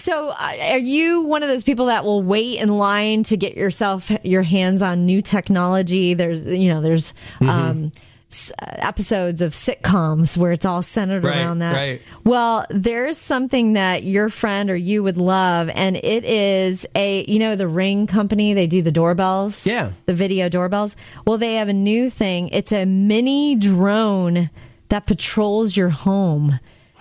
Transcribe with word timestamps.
So, 0.00 0.30
uh, 0.30 0.56
are 0.72 0.78
you 0.78 1.20
one 1.20 1.42
of 1.42 1.50
those 1.50 1.62
people 1.62 1.86
that 1.86 2.04
will 2.04 2.22
wait 2.22 2.58
in 2.58 2.70
line 2.70 3.22
to 3.24 3.36
get 3.36 3.54
yourself 3.56 4.10
your 4.24 4.42
hands 4.42 4.80
on 4.80 5.04
new 5.04 5.20
technology? 5.20 6.14
There's, 6.14 6.46
you 6.46 6.70
know, 6.72 6.80
there's 6.80 7.12
um, 7.42 7.92
s- 8.30 8.50
uh, 8.62 8.64
episodes 8.78 9.42
of 9.42 9.52
sitcoms 9.52 10.38
where 10.38 10.52
it's 10.52 10.64
all 10.64 10.80
centered 10.80 11.22
Right, 11.24 11.36
around 11.36 11.58
that. 11.58 11.74
right. 11.76 12.00
Well, 12.24 12.64
there's 12.70 13.18
something 13.18 13.74
that 13.74 14.02
your 14.02 14.30
friend 14.30 14.70
or 14.70 14.76
you 14.76 15.02
would 15.02 15.18
love, 15.18 15.68
and 15.74 15.96
it 15.96 16.24
is 16.24 16.86
a, 16.94 17.24
you 17.26 17.38
know, 17.38 17.54
the 17.54 17.68
Ring 17.68 18.06
Company. 18.06 18.54
They 18.54 18.66
do 18.66 18.80
the 18.80 18.92
doorbells. 18.92 19.66
Yeah. 19.66 19.92
The 20.06 20.14
video 20.14 20.48
doorbells. 20.48 20.96
Well, 21.26 21.36
they 21.36 21.56
have 21.56 21.68
a 21.68 21.74
new 21.74 22.08
thing. 22.08 22.48
It's 22.48 22.72
a 22.72 22.86
mini 22.86 23.54
drone 23.54 24.48
that 24.88 25.06
patrols 25.06 25.76
your 25.76 25.90
home. 25.90 26.58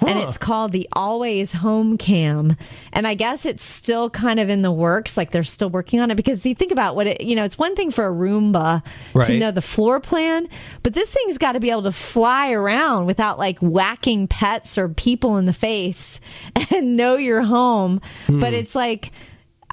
And 0.07 0.20
it's 0.20 0.38
called 0.38 0.71
the 0.71 0.88
Always 0.93 1.54
Home 1.54 1.97
Cam. 1.97 2.55
And 2.93 3.07
I 3.07 3.15
guess 3.15 3.45
it's 3.45 3.63
still 3.63 4.09
kind 4.09 4.39
of 4.39 4.50
in 4.50 4.61
the 4.61 4.71
works. 4.71 5.18
Like 5.18 5.32
they're 5.32 5.43
still 5.43 5.69
working 5.69 6.00
on 6.00 6.11
it 6.11 6.15
because 6.15 6.46
you 6.46 6.55
think 6.55 6.71
about 6.71 6.96
what 6.96 7.07
it, 7.07 7.21
you 7.21 7.36
know, 7.36 7.43
it's 7.43 7.57
one 7.57 7.75
thing 7.75 7.91
for 7.91 8.05
a 8.05 8.11
Roomba 8.11 8.83
to 9.25 9.38
know 9.38 9.51
the 9.51 9.61
floor 9.61 10.00
plan, 10.00 10.47
but 10.83 10.93
this 10.93 11.14
thing's 11.14 11.38
got 11.38 11.54
to 11.54 11.60
be 11.60 11.69
able 11.69 11.83
to 11.83 11.91
fly 11.91 12.51
around 12.51 13.05
without 13.05 13.38
like 13.38 13.60
whacking 13.60 14.27
pets 14.27 14.77
or 14.77 14.89
people 14.89 15.38
in 15.38 15.46
the 15.46 15.54
face 15.54 16.19
and 16.71 16.96
know 16.96 17.18
your 17.18 17.41
home. 17.41 18.02
But 18.27 18.54
hmm. 18.54 18.60
it's 18.60 18.75
like, 18.75 19.11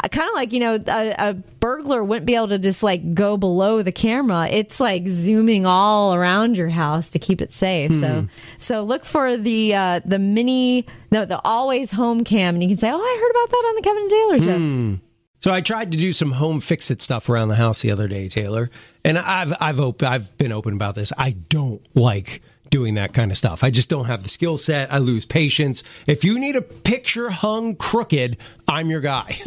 Uh, 0.03 0.09
kind 0.09 0.29
of 0.29 0.35
like 0.35 0.53
you 0.53 0.61
know 0.61 0.75
a, 0.75 1.15
a 1.19 1.35
burglar 1.35 2.05
wouldn't 2.05 2.27
be 2.27 2.35
able 2.35 2.49
to 2.49 2.59
just 2.59 2.83
like 2.83 3.15
go 3.15 3.37
below 3.37 3.83
the 3.83 3.93
camera. 3.93 4.49
It's 4.49 4.79
like 4.79 5.07
zooming 5.09 5.65
all 5.65 6.15
around 6.15 6.57
your 6.57 6.69
house 6.69 7.11
to 7.11 7.19
keep 7.19 7.41
it 7.41 7.53
safe. 7.53 7.93
So 7.95 8.23
hmm. 8.23 8.27
so 8.59 8.83
look 8.83 9.05
for 9.05 9.37
the 9.37 9.75
uh 9.75 10.01
the 10.05 10.19
mini 10.19 10.87
no 11.11 11.25
the 11.25 11.41
always 11.45 11.93
home 11.93 12.25
cam 12.25 12.55
and 12.55 12.63
you 12.63 12.69
can 12.69 12.79
say 12.79 12.91
oh 12.91 13.01
i 13.01 13.19
heard 13.21 13.31
about 13.31 13.51
that 13.51 13.65
on 13.69 13.75
the 13.77 13.83
kevin 13.83 14.03
and 14.03 14.11
taylor 14.11 14.39
show. 14.39 14.59
Hmm. 14.59 14.95
So 15.41 15.53
I 15.53 15.61
tried 15.61 15.93
to 15.93 15.97
do 15.97 16.13
some 16.13 16.33
home 16.33 16.61
fix 16.61 16.91
it 16.91 17.01
stuff 17.01 17.29
around 17.29 17.49
the 17.49 17.55
house 17.55 17.81
the 17.81 17.93
other 17.93 18.09
day, 18.09 18.29
Taylor, 18.29 18.71
and 19.05 19.19
I've 19.19 19.55
I've 19.61 19.79
op- 19.79 20.03
I've 20.03 20.37
been 20.39 20.51
open 20.51 20.75
about 20.75 20.95
this. 20.95 21.13
I 21.17 21.33
don't 21.33 21.87
like 21.95 22.43
doing 22.71 22.95
that 22.95 23.13
kind 23.13 23.31
of 23.31 23.39
stuff. 23.39 23.65
I 23.65 23.71
just 23.71 23.89
don't 23.89 24.07
have 24.07 24.23
the 24.23 24.29
skill 24.29 24.59
set. 24.59 24.93
I 24.93 24.99
lose 24.99 25.25
patience. 25.25 25.83
If 26.07 26.25
you 26.25 26.39
need 26.39 26.57
a 26.57 26.63
picture 26.63 27.31
hung 27.31 27.77
crooked, 27.77 28.37
I'm 28.69 28.91
your 28.91 29.01
guy. 29.01 29.37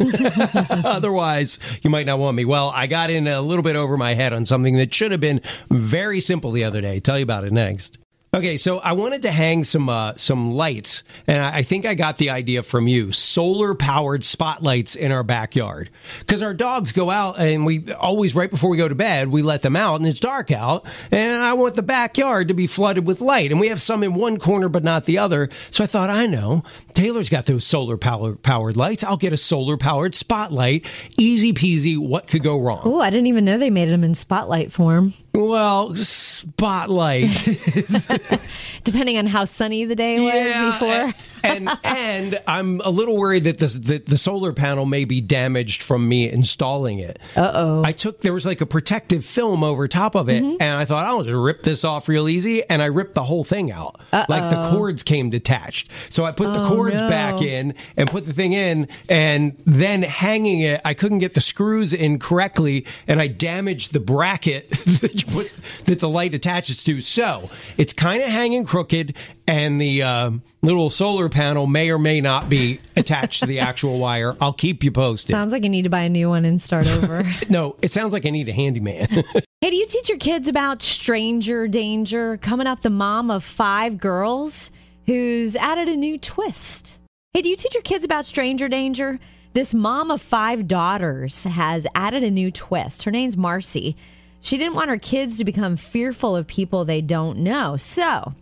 Otherwise, 0.84 1.58
you 1.82 1.90
might 1.90 2.06
not 2.06 2.18
want 2.18 2.36
me. 2.36 2.44
Well, 2.44 2.72
I 2.74 2.86
got 2.86 3.10
in 3.10 3.26
a 3.28 3.40
little 3.40 3.62
bit 3.62 3.76
over 3.76 3.96
my 3.96 4.14
head 4.14 4.32
on 4.32 4.46
something 4.46 4.76
that 4.76 4.92
should 4.92 5.12
have 5.12 5.20
been 5.20 5.40
very 5.70 6.20
simple 6.20 6.50
the 6.50 6.64
other 6.64 6.80
day. 6.80 7.00
Tell 7.00 7.18
you 7.18 7.22
about 7.22 7.44
it 7.44 7.52
next. 7.52 7.99
Okay, 8.32 8.58
so 8.58 8.78
I 8.78 8.92
wanted 8.92 9.22
to 9.22 9.32
hang 9.32 9.64
some 9.64 9.88
uh, 9.88 10.14
some 10.14 10.52
lights, 10.52 11.02
and 11.26 11.42
I 11.42 11.64
think 11.64 11.84
I 11.84 11.94
got 11.94 12.16
the 12.16 12.30
idea 12.30 12.62
from 12.62 12.86
you. 12.86 13.10
Solar 13.10 13.74
powered 13.74 14.24
spotlights 14.24 14.94
in 14.94 15.10
our 15.10 15.24
backyard 15.24 15.90
because 16.20 16.40
our 16.40 16.54
dogs 16.54 16.92
go 16.92 17.10
out, 17.10 17.40
and 17.40 17.66
we 17.66 17.92
always 17.92 18.36
right 18.36 18.48
before 18.48 18.70
we 18.70 18.76
go 18.76 18.86
to 18.86 18.94
bed 18.94 19.26
we 19.28 19.42
let 19.42 19.62
them 19.62 19.74
out, 19.74 19.96
and 19.96 20.08
it's 20.08 20.20
dark 20.20 20.52
out, 20.52 20.86
and 21.10 21.42
I 21.42 21.54
want 21.54 21.74
the 21.74 21.82
backyard 21.82 22.46
to 22.48 22.54
be 22.54 22.68
flooded 22.68 23.04
with 23.04 23.20
light, 23.20 23.50
and 23.50 23.58
we 23.58 23.66
have 23.66 23.82
some 23.82 24.04
in 24.04 24.14
one 24.14 24.38
corner 24.38 24.68
but 24.68 24.84
not 24.84 25.06
the 25.06 25.18
other. 25.18 25.48
So 25.72 25.82
I 25.82 25.88
thought, 25.88 26.08
I 26.08 26.26
know 26.26 26.62
Taylor's 26.92 27.30
got 27.30 27.46
those 27.46 27.66
solar 27.66 27.96
power, 27.96 28.36
powered 28.36 28.76
lights. 28.76 29.02
I'll 29.02 29.16
get 29.16 29.32
a 29.32 29.36
solar 29.36 29.76
powered 29.76 30.14
spotlight. 30.14 30.86
Easy 31.18 31.52
peasy. 31.52 31.98
What 31.98 32.28
could 32.28 32.44
go 32.44 32.60
wrong? 32.60 32.82
oh 32.84 33.00
i 33.00 33.10
didn't 33.10 33.26
even 33.26 33.44
know 33.44 33.58
they 33.58 33.70
made 33.70 33.88
them 33.88 34.04
in 34.04 34.14
spotlight 34.14 34.70
form 34.70 35.12
Well, 35.32 35.94
spotlight. 35.94 37.28
depending 38.84 39.18
on 39.18 39.26
how 39.26 39.44
sunny 39.44 39.84
the 39.84 39.94
day 39.94 40.18
was 40.18 40.72
before 40.72 41.14
And, 41.44 41.68
and 41.68 41.80
and 41.84 42.42
I'm 42.46 42.80
a 42.80 42.90
little 42.90 43.16
worried 43.16 43.44
that 43.44 43.58
this 43.58 43.74
that 43.74 44.06
the 44.06 44.18
solar 44.18 44.52
panel 44.52 44.86
may 44.86 45.04
be 45.04 45.20
damaged 45.20 45.82
from 45.82 46.08
me 46.08 46.30
installing 46.30 46.98
it. 46.98 47.18
Uh 47.36 47.50
oh. 47.54 47.82
I 47.84 47.92
took 47.92 48.20
there 48.20 48.32
was 48.32 48.46
like 48.46 48.60
a 48.60 48.66
protective 48.66 49.24
film 49.24 49.64
over 49.64 49.88
top 49.88 50.14
of 50.14 50.28
it, 50.28 50.42
and 50.42 50.62
I 50.62 50.84
thought 50.84 51.06
I'll 51.06 51.22
just 51.22 51.34
rip 51.34 51.62
this 51.62 51.84
off 51.84 52.08
real 52.08 52.28
easy, 52.28 52.68
and 52.68 52.82
I 52.82 52.86
ripped 52.86 53.14
the 53.14 53.24
whole 53.24 53.44
thing 53.44 53.70
out. 53.70 54.00
Uh-oh. 54.12 54.26
Like 54.28 54.50
the 54.50 54.70
cords 54.70 55.02
came 55.02 55.30
detached, 55.30 55.90
so 56.10 56.24
I 56.24 56.32
put 56.32 56.52
the 56.52 56.66
cords 56.66 57.02
no. 57.02 57.08
back 57.08 57.40
in 57.40 57.74
and 57.96 58.08
put 58.10 58.24
the 58.26 58.32
thing 58.32 58.52
in, 58.52 58.88
and 59.08 59.56
then 59.66 60.02
hanging 60.02 60.60
it, 60.60 60.80
I 60.84 60.94
couldn't 60.94 61.18
get 61.18 61.34
the 61.34 61.40
screws 61.40 61.92
in 61.92 62.18
correctly, 62.18 62.86
and 63.06 63.20
I 63.20 63.28
damaged 63.28 63.92
the 63.92 64.00
bracket 64.00 64.68
put, 65.26 65.84
that 65.86 66.00
the 66.00 66.08
light 66.08 66.34
attaches 66.34 66.84
to. 66.84 67.00
So 67.00 67.48
it's 67.76 67.92
kind 67.92 68.22
of 68.22 68.28
hanging 68.28 68.64
crooked, 68.64 69.16
and 69.46 69.80
the 69.80 70.02
uh, 70.02 70.30
little 70.62 70.90
solar 70.90 71.28
panel 71.28 71.66
may 71.66 71.90
or 71.90 71.98
may 71.98 72.20
not 72.20 72.48
be 72.48 72.80
attached 72.96 73.40
to 73.40 73.46
the 73.46 73.60
actual 73.60 73.98
wire. 73.98 74.36
I'll 74.40 74.52
keep 74.52 74.84
you 74.84 74.92
posted. 74.92 75.34
sounds 75.34 75.52
like 75.52 75.64
you 75.64 75.70
need 75.70 75.82
to 75.82 75.90
buy 75.90 76.02
a 76.02 76.08
new 76.08 76.28
one 76.28 76.44
and 76.44 76.60
start 76.60 76.86
over 76.88 77.24
no, 77.48 77.76
it 77.82 77.90
sounds 77.90 78.12
like 78.12 78.26
I 78.26 78.30
need 78.30 78.48
a 78.48 78.52
handyman. 78.52 79.24
Hey, 79.62 79.68
do 79.68 79.76
you 79.76 79.86
teach 79.86 80.08
your 80.08 80.16
kids 80.16 80.48
about 80.48 80.82
stranger 80.82 81.68
danger? 81.68 82.38
Coming 82.38 82.66
up, 82.66 82.80
the 82.80 82.88
mom 82.88 83.30
of 83.30 83.44
five 83.44 83.98
girls 83.98 84.70
who's 85.04 85.54
added 85.54 85.86
a 85.86 85.96
new 85.96 86.16
twist. 86.16 86.98
Hey, 87.34 87.42
do 87.42 87.50
you 87.50 87.56
teach 87.56 87.74
your 87.74 87.82
kids 87.82 88.02
about 88.02 88.24
stranger 88.24 88.70
danger? 88.70 89.20
This 89.52 89.74
mom 89.74 90.10
of 90.10 90.22
five 90.22 90.66
daughters 90.66 91.44
has 91.44 91.86
added 91.94 92.24
a 92.24 92.30
new 92.30 92.50
twist. 92.50 93.02
Her 93.02 93.10
name's 93.10 93.36
Marcy. 93.36 93.96
She 94.40 94.58
didn't 94.58 94.74
want 94.74 94.90
her 94.90 94.98
kids 94.98 95.38
to 95.38 95.44
become 95.44 95.76
fearful 95.76 96.34
of 96.34 96.46
people 96.46 96.84
they 96.84 97.00
don't 97.00 97.38
know. 97.38 97.76
So 97.76 98.34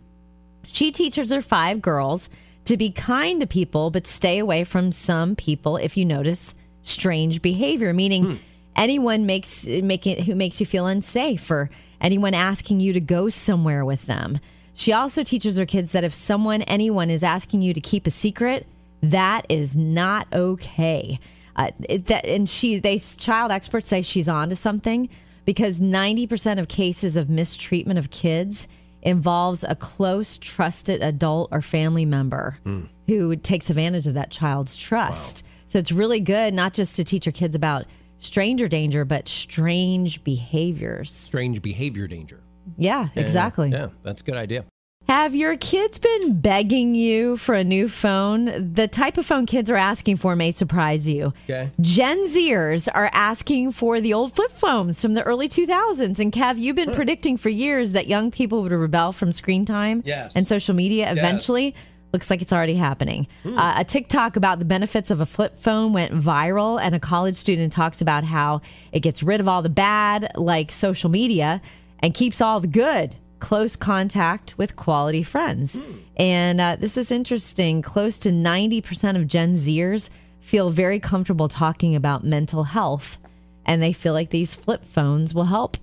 she 0.63 0.91
teaches 0.91 1.31
her 1.31 1.41
five 1.41 1.81
girls 1.81 2.29
to 2.65 2.77
be 2.77 2.91
kind 2.91 3.41
to 3.41 3.47
people, 3.47 3.89
but 3.89 4.07
stay 4.07 4.39
away 4.39 4.63
from 4.63 4.91
some 4.91 5.35
people 5.35 5.77
if 5.77 5.97
you 5.97 6.05
notice 6.05 6.55
strange 6.83 7.41
behavior, 7.41 7.93
meaning 7.93 8.39
anyone 8.75 9.25
makes 9.25 9.67
make 9.67 10.07
it, 10.07 10.21
who 10.21 10.35
makes 10.35 10.59
you 10.59 10.65
feel 10.65 10.85
unsafe 10.85 11.49
or 11.51 11.69
anyone 12.01 12.33
asking 12.33 12.79
you 12.79 12.93
to 12.93 12.99
go 12.99 13.29
somewhere 13.29 13.83
with 13.83 14.05
them. 14.05 14.39
She 14.73 14.93
also 14.93 15.23
teaches 15.23 15.57
her 15.57 15.65
kids 15.65 15.91
that 15.91 16.05
if 16.05 16.13
someone, 16.13 16.61
anyone 16.63 17.09
is 17.09 17.23
asking 17.23 17.61
you 17.61 17.73
to 17.73 17.81
keep 17.81 18.07
a 18.07 18.11
secret, 18.11 18.65
that 19.01 19.45
is 19.49 19.75
not 19.75 20.27
okay. 20.31 21.19
Uh, 21.55 21.71
it, 21.89 22.05
that, 22.05 22.25
and 22.25 22.47
she, 22.47 22.79
they 22.79 22.97
child 22.97 23.51
experts 23.51 23.87
say 23.87 24.01
she's 24.01 24.29
on 24.29 24.49
to 24.49 24.55
something 24.55 25.09
because 25.49 25.81
90% 25.81 26.59
of 26.59 26.67
cases 26.67 27.17
of 27.17 27.27
mistreatment 27.27 27.97
of 27.97 28.11
kids 28.11 28.67
involves 29.01 29.63
a 29.63 29.73
close, 29.73 30.37
trusted 30.37 31.01
adult 31.01 31.49
or 31.51 31.59
family 31.59 32.05
member 32.05 32.59
hmm. 32.65 32.83
who 33.07 33.35
takes 33.35 33.71
advantage 33.71 34.05
of 34.05 34.13
that 34.13 34.29
child's 34.29 34.77
trust. 34.77 35.43
So 35.65 35.79
it's 35.79 35.91
really 35.91 36.19
good 36.19 36.53
not 36.53 36.75
just 36.75 36.95
to 36.97 37.03
teach 37.03 37.25
your 37.25 37.33
kids 37.33 37.55
about 37.55 37.87
stranger 38.19 38.67
danger, 38.67 39.05
but 39.05 39.27
strange 39.27 40.23
behaviors. 40.23 41.11
Strange 41.11 41.63
behavior 41.63 42.05
danger. 42.05 42.43
Yeah, 42.77 43.07
exactly. 43.15 43.71
Yeah, 43.71 43.87
that's 44.03 44.21
a 44.21 44.25
good 44.25 44.37
idea. 44.37 44.65
Have 45.09 45.33
your 45.33 45.57
kids 45.57 45.97
been 45.97 46.39
begging 46.39 46.93
you 46.93 47.35
for 47.37 47.55
a 47.55 47.63
new 47.63 47.87
phone? 47.87 48.73
The 48.75 48.87
type 48.87 49.17
of 49.17 49.25
phone 49.25 49.47
kids 49.47 49.67
are 49.71 49.75
asking 49.75 50.17
for 50.17 50.35
may 50.35 50.51
surprise 50.51 51.09
you. 51.09 51.33
Okay. 51.45 51.71
Gen 51.81 52.25
Zers 52.25 52.87
are 52.93 53.09
asking 53.11 53.71
for 53.71 53.99
the 54.01 54.13
old 54.13 54.35
flip 54.35 54.51
phones 54.51 55.01
from 55.01 55.15
the 55.15 55.23
early 55.23 55.49
2000s. 55.49 56.19
And 56.19 56.31
Kev, 56.31 56.59
you've 56.59 56.75
been 56.75 56.93
predicting 56.93 57.37
for 57.37 57.49
years 57.49 57.93
that 57.93 58.05
young 58.05 58.29
people 58.29 58.61
would 58.61 58.71
rebel 58.71 59.11
from 59.11 59.31
screen 59.31 59.65
time 59.65 60.03
Yes. 60.05 60.35
and 60.35 60.47
social 60.47 60.75
media 60.75 61.11
eventually. 61.11 61.73
Looks 62.13 62.29
like 62.29 62.43
it's 62.43 62.53
already 62.53 62.75
happening. 62.75 63.25
Uh, 63.43 63.73
a 63.77 63.83
TikTok 63.83 64.35
about 64.35 64.59
the 64.59 64.65
benefits 64.65 65.09
of 65.09 65.21
a 65.21 65.25
flip 65.25 65.55
phone 65.55 65.91
went 65.91 66.11
viral, 66.13 66.79
and 66.79 66.93
a 66.93 66.99
college 66.99 67.35
student 67.35 67.73
talks 67.73 67.99
about 67.99 68.25
how 68.25 68.61
it 68.91 68.99
gets 68.99 69.23
rid 69.23 69.39
of 69.39 69.47
all 69.47 69.63
the 69.63 69.69
bad, 69.69 70.31
like 70.35 70.71
social 70.71 71.09
media, 71.09 71.63
and 71.97 72.13
keeps 72.13 72.41
all 72.41 72.59
the 72.59 72.67
good 72.67 73.15
close 73.39 73.75
contact 73.75 74.57
with 74.57 74.75
quality 74.75 75.23
friends. 75.23 75.79
And 76.17 76.59
uh, 76.61 76.75
this 76.77 76.97
is 76.97 77.11
interesting. 77.11 77.81
Close 77.81 78.19
to 78.19 78.29
90% 78.29 79.15
of 79.15 79.27
Gen 79.27 79.55
Zers 79.55 80.09
feel 80.39 80.69
very 80.69 80.99
comfortable 80.99 81.47
talking 81.47 81.95
about 81.95 82.23
mental 82.23 82.63
health, 82.63 83.17
and 83.65 83.81
they 83.81 83.93
feel 83.93 84.13
like 84.13 84.29
these 84.29 84.53
flip 84.55 84.83
phones 84.85 85.33
will 85.33 85.45
help. 85.45 85.77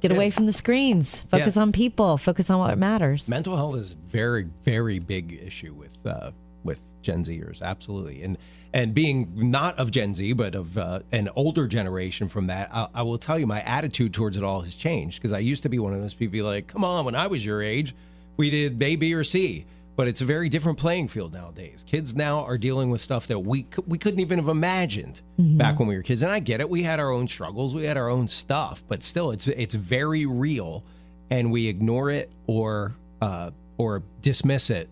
Get 0.00 0.12
away 0.12 0.30
from 0.30 0.46
the 0.46 0.52
screens. 0.52 1.22
Focus 1.22 1.56
Yeah. 1.56 1.62
on 1.62 1.72
people. 1.72 2.16
Focus 2.16 2.48
on 2.48 2.60
what 2.60 2.78
matters. 2.78 3.28
Mental 3.28 3.56
health 3.56 3.74
is 3.76 3.94
very, 3.94 4.48
very 4.62 5.00
big 5.00 5.40
issue 5.44 5.74
with 5.74 5.96
uh, 6.06 6.30
with 6.64 6.82
Gen 7.02 7.24
Zers, 7.24 7.62
absolutely. 7.62 8.22
And 8.22 8.38
and 8.72 8.94
being 8.94 9.50
not 9.50 9.78
of 9.78 9.90
Gen 9.90 10.14
Z, 10.14 10.32
but 10.34 10.54
of 10.54 10.78
uh, 10.78 11.00
an 11.10 11.28
older 11.34 11.66
generation 11.66 12.28
from 12.28 12.46
that, 12.46 12.68
I, 12.72 12.88
I 12.94 13.02
will 13.02 13.18
tell 13.18 13.38
you, 13.38 13.46
my 13.46 13.62
attitude 13.62 14.14
towards 14.14 14.36
it 14.36 14.44
all 14.44 14.60
has 14.62 14.76
changed 14.76 15.18
because 15.18 15.32
I 15.32 15.40
used 15.40 15.64
to 15.64 15.68
be 15.68 15.78
one 15.78 15.92
of 15.92 16.00
those 16.00 16.14
people 16.14 16.40
like, 16.44 16.68
come 16.68 16.84
on, 16.84 17.04
when 17.04 17.16
I 17.16 17.26
was 17.26 17.44
your 17.44 17.62
age, 17.62 17.94
we 18.36 18.48
did 18.50 18.80
A, 18.82 18.96
B, 18.96 19.12
or 19.14 19.24
C. 19.24 19.66
But 19.96 20.08
it's 20.08 20.22
a 20.22 20.24
very 20.24 20.48
different 20.48 20.78
playing 20.78 21.08
field 21.08 21.34
nowadays. 21.34 21.84
Kids 21.86 22.14
now 22.14 22.44
are 22.44 22.56
dealing 22.56 22.90
with 22.90 23.02
stuff 23.02 23.26
that 23.26 23.40
we 23.40 23.66
we 23.86 23.98
couldn't 23.98 24.20
even 24.20 24.38
have 24.38 24.48
imagined 24.48 25.20
back 25.36 25.78
when 25.78 25.88
we 25.88 25.96
were 25.96 26.02
kids. 26.02 26.22
And 26.22 26.32
I 26.32 26.38
get 26.38 26.60
it; 26.60 26.70
we 26.70 26.82
had 26.82 27.00
our 27.00 27.10
own 27.10 27.28
struggles, 27.28 27.74
we 27.74 27.84
had 27.84 27.98
our 27.98 28.08
own 28.08 28.28
stuff, 28.28 28.82
but 28.88 29.02
still, 29.02 29.30
it's 29.30 29.46
it's 29.46 29.74
very 29.74 30.24
real, 30.24 30.84
and 31.28 31.50
we 31.50 31.66
ignore 31.68 32.08
it 32.10 32.30
or 32.46 32.94
uh, 33.20 33.50
or 33.76 34.02
dismiss 34.22 34.70
it, 34.70 34.88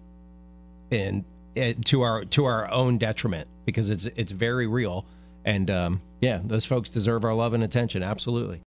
and 0.91 1.25
uh, 1.60 1.75
to 1.87 2.02
our 2.02 2.25
to 2.26 2.44
our 2.44 2.70
own 2.72 2.99
detriment 2.99 3.49
because 3.64 3.90
it's 3.90 4.06
it's 4.16 4.32
very 4.32 4.66
real. 4.66 5.06
And 5.44 5.70
um, 5.70 6.00
yeah, 6.20 6.40
those 6.44 6.64
folks 6.66 6.88
deserve 6.88 7.25
our 7.25 7.34
love 7.34 7.55
and 7.55 7.62
attention. 7.64 8.02
Absolutely. 8.02 8.60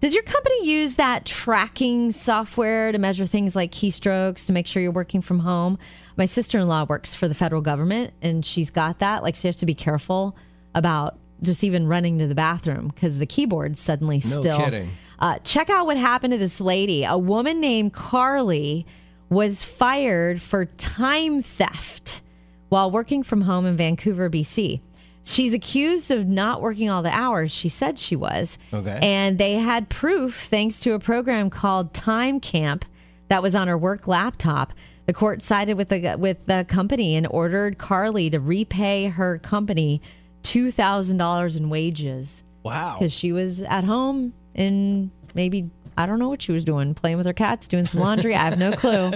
Does 0.00 0.14
your 0.14 0.22
company 0.22 0.64
use 0.70 0.94
that 0.94 1.24
tracking 1.24 2.12
software 2.12 2.92
to 2.92 2.98
measure 2.98 3.26
things 3.26 3.56
like 3.56 3.72
keystrokes 3.72 4.46
to 4.46 4.52
make 4.52 4.68
sure 4.68 4.80
you're 4.80 4.92
working 4.92 5.20
from 5.20 5.40
home? 5.40 5.76
My 6.16 6.26
sister 6.26 6.58
in 6.60 6.68
law 6.68 6.86
works 6.88 7.14
for 7.14 7.26
the 7.26 7.34
federal 7.34 7.62
government 7.62 8.12
and 8.22 8.44
she's 8.44 8.70
got 8.70 9.00
that. 9.00 9.24
Like, 9.24 9.34
she 9.34 9.48
has 9.48 9.56
to 9.56 9.66
be 9.66 9.74
careful 9.74 10.36
about 10.76 11.18
just 11.42 11.64
even 11.64 11.88
running 11.88 12.18
to 12.20 12.28
the 12.28 12.34
bathroom 12.36 12.88
because 12.94 13.18
the 13.18 13.26
keyboard 13.26 13.76
suddenly 13.76 14.16
No 14.18 14.40
still. 14.40 14.58
kidding. 14.64 14.88
Uh, 15.18 15.38
check 15.40 15.68
out 15.68 15.86
what 15.86 15.96
happened 15.96 16.30
to 16.32 16.38
this 16.38 16.60
lady. 16.60 17.02
A 17.02 17.18
woman 17.18 17.60
named 17.60 17.92
Carly 17.92 18.86
was 19.30 19.64
fired 19.64 20.40
for 20.40 20.66
time 20.66 21.42
theft 21.42 22.20
while 22.68 22.90
working 22.90 23.22
from 23.22 23.42
home 23.42 23.66
in 23.66 23.76
Vancouver, 23.76 24.28
BC. 24.30 24.80
She's 25.24 25.52
accused 25.52 26.10
of 26.10 26.26
not 26.26 26.62
working 26.62 26.88
all 26.88 27.02
the 27.02 27.10
hours 27.14 27.52
she 27.52 27.68
said 27.68 27.98
she 27.98 28.16
was. 28.16 28.58
Okay. 28.72 28.98
And 29.02 29.36
they 29.38 29.54
had 29.54 29.88
proof 29.90 30.34
thanks 30.44 30.80
to 30.80 30.92
a 30.94 30.98
program 30.98 31.50
called 31.50 31.92
Time 31.92 32.40
Camp 32.40 32.84
that 33.28 33.42
was 33.42 33.54
on 33.54 33.68
her 33.68 33.76
work 33.76 34.08
laptop. 34.08 34.72
The 35.06 35.12
court 35.12 35.42
sided 35.42 35.76
with 35.76 35.88
the 35.90 36.16
with 36.18 36.46
the 36.46 36.64
company 36.68 37.14
and 37.16 37.26
ordered 37.30 37.76
Carly 37.78 38.30
to 38.30 38.40
repay 38.40 39.06
her 39.08 39.38
company 39.38 40.00
two 40.42 40.70
thousand 40.70 41.18
dollars 41.18 41.56
in 41.56 41.68
wages 41.68 42.42
Wow. 42.62 42.96
because 42.98 43.12
she 43.12 43.32
was 43.32 43.62
at 43.62 43.84
home 43.84 44.32
and 44.54 45.10
maybe 45.34 45.68
I 45.98 46.06
don't 46.06 46.20
know 46.20 46.28
what 46.28 46.40
she 46.40 46.52
was 46.52 46.62
doing, 46.62 46.94
playing 46.94 47.16
with 47.16 47.26
her 47.26 47.32
cats, 47.32 47.66
doing 47.66 47.84
some 47.84 48.00
laundry. 48.00 48.32
I 48.34 48.44
have 48.44 48.56
no 48.58 48.70
clue. 48.70 49.10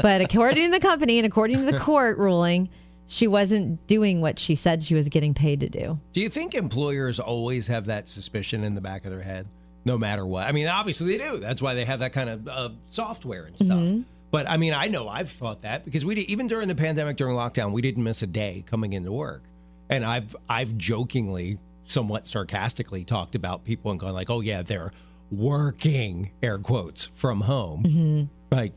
But 0.00 0.20
according 0.20 0.66
to 0.66 0.70
the 0.70 0.80
company 0.80 1.18
and 1.18 1.26
according 1.26 1.56
to 1.58 1.64
the 1.64 1.78
court 1.80 2.18
ruling, 2.18 2.68
she 3.08 3.26
wasn't 3.26 3.84
doing 3.88 4.20
what 4.20 4.38
she 4.38 4.54
said 4.54 4.82
she 4.82 4.94
was 4.94 5.08
getting 5.08 5.34
paid 5.34 5.60
to 5.60 5.68
do. 5.68 5.98
Do 6.12 6.20
you 6.20 6.28
think 6.28 6.54
employers 6.54 7.18
always 7.18 7.66
have 7.66 7.86
that 7.86 8.08
suspicion 8.08 8.62
in 8.62 8.76
the 8.76 8.80
back 8.80 9.04
of 9.04 9.10
their 9.10 9.22
head, 9.22 9.48
no 9.84 9.98
matter 9.98 10.24
what? 10.24 10.46
I 10.46 10.52
mean, 10.52 10.68
obviously 10.68 11.16
they 11.16 11.24
do. 11.24 11.38
That's 11.38 11.60
why 11.60 11.74
they 11.74 11.84
have 11.84 11.98
that 11.98 12.12
kind 12.12 12.30
of 12.30 12.48
uh, 12.48 12.68
software 12.86 13.46
and 13.46 13.58
stuff. 13.58 14.06
But 14.30 14.48
I 14.48 14.56
mean, 14.56 14.72
I 14.72 14.86
know 14.86 15.08
I've 15.08 15.30
thought 15.30 15.62
that 15.62 15.84
because 15.84 16.04
we 16.04 16.14
did, 16.14 16.30
even 16.30 16.46
during 16.46 16.68
the 16.68 16.74
pandemic, 16.76 17.16
during 17.16 17.36
lockdown, 17.36 17.72
we 17.72 17.82
didn't 17.82 18.04
miss 18.04 18.22
a 18.22 18.26
day 18.28 18.62
coming 18.66 18.92
into 18.92 19.10
work, 19.12 19.42
and 19.88 20.04
I've 20.04 20.34
I've 20.48 20.76
jokingly, 20.76 21.58
somewhat 21.84 22.26
sarcastically, 22.26 23.04
talked 23.04 23.34
about 23.34 23.64
people 23.64 23.90
and 23.90 24.00
gone 24.00 24.12
like, 24.12 24.30
"Oh 24.30 24.40
yeah, 24.40 24.62
they're 24.62 24.90
working," 25.30 26.30
air 26.42 26.58
quotes, 26.58 27.06
from 27.06 27.42
home. 27.42 27.82
Mm-hmm. 27.84 28.54
Like, 28.54 28.72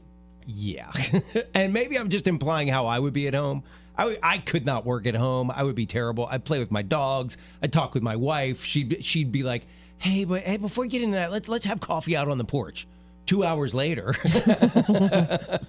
yeah. 0.45 0.91
and 1.53 1.73
maybe 1.73 1.97
I'm 1.97 2.09
just 2.09 2.27
implying 2.27 2.67
how 2.67 2.85
I 2.85 2.99
would 2.99 3.13
be 3.13 3.27
at 3.27 3.33
home. 3.33 3.63
I, 3.97 4.17
I 4.21 4.37
could 4.37 4.65
not 4.65 4.85
work 4.85 5.07
at 5.07 5.15
home. 5.15 5.51
I 5.51 5.63
would 5.63 5.75
be 5.75 5.85
terrible. 5.85 6.27
I'd 6.29 6.45
play 6.45 6.59
with 6.59 6.71
my 6.71 6.83
dogs. 6.83 7.37
I'd 7.61 7.73
talk 7.73 7.93
with 7.93 8.03
my 8.03 8.15
wife. 8.15 8.63
She'd 8.63 8.89
be- 8.89 9.01
she'd 9.01 9.31
be 9.31 9.43
like, 9.43 9.65
"Hey, 9.97 10.23
but 10.23 10.41
hey, 10.43 10.57
before 10.57 10.83
we 10.83 10.87
get 10.87 11.01
into 11.01 11.15
that, 11.15 11.31
let's 11.31 11.49
let's 11.49 11.65
have 11.65 11.79
coffee 11.79 12.15
out 12.15 12.29
on 12.29 12.37
the 12.37 12.45
porch." 12.45 12.87
Two 13.25 13.43
hours 13.43 13.73
later, 13.75 14.13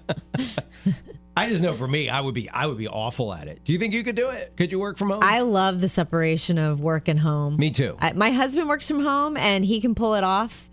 I 1.39 1.47
just 1.47 1.63
know 1.63 1.73
for 1.73 1.87
me, 1.87 2.09
I 2.09 2.19
would 2.19 2.35
be 2.35 2.49
I 2.49 2.65
would 2.65 2.77
be 2.77 2.89
awful 2.89 3.33
at 3.33 3.47
it. 3.47 3.63
Do 3.63 3.71
you 3.71 3.79
think 3.79 3.93
you 3.93 4.03
could 4.03 4.17
do 4.17 4.29
it? 4.29 4.57
Could 4.57 4.73
you 4.73 4.79
work 4.79 4.97
from 4.97 5.09
home? 5.09 5.19
I 5.23 5.39
love 5.39 5.79
the 5.79 5.87
separation 5.87 6.57
of 6.57 6.81
work 6.81 7.07
and 7.07 7.17
home. 7.17 7.55
me 7.55 7.71
too. 7.71 7.95
I, 7.99 8.11
my 8.11 8.31
husband 8.31 8.67
works 8.67 8.89
from 8.89 9.01
home 9.01 9.37
and 9.37 9.63
he 9.63 9.79
can 9.79 9.95
pull 9.95 10.15
it 10.15 10.25
off. 10.25 10.69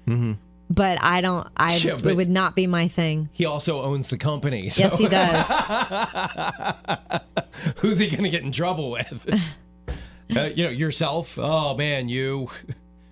But 0.69 1.01
I 1.01 1.21
don't. 1.21 1.47
I 1.57 1.77
Yeah, 1.77 1.97
it 1.97 2.17
would 2.17 2.29
not 2.29 2.57
be 2.57 2.67
my 2.67 2.89
thing. 2.89 3.29
he 3.33 3.45
also 3.45 3.81
owns 3.81 4.09
the 4.09 4.19
company. 4.19 4.69
So 4.69 4.83
Yes, 4.83 4.99
he 4.99 5.07
does. 5.07 5.49
who's 7.77 8.01
he 8.01 8.09
going 8.09 8.25
to 8.25 8.31
get 8.31 8.43
in 8.43 8.51
trouble 8.51 8.91
with? 8.91 9.23
uh, 10.37 10.51
you 10.57 10.65
know, 10.65 10.71
yourself. 10.71 11.39
Oh 11.41 11.77
man, 11.77 12.09
you 12.09 12.51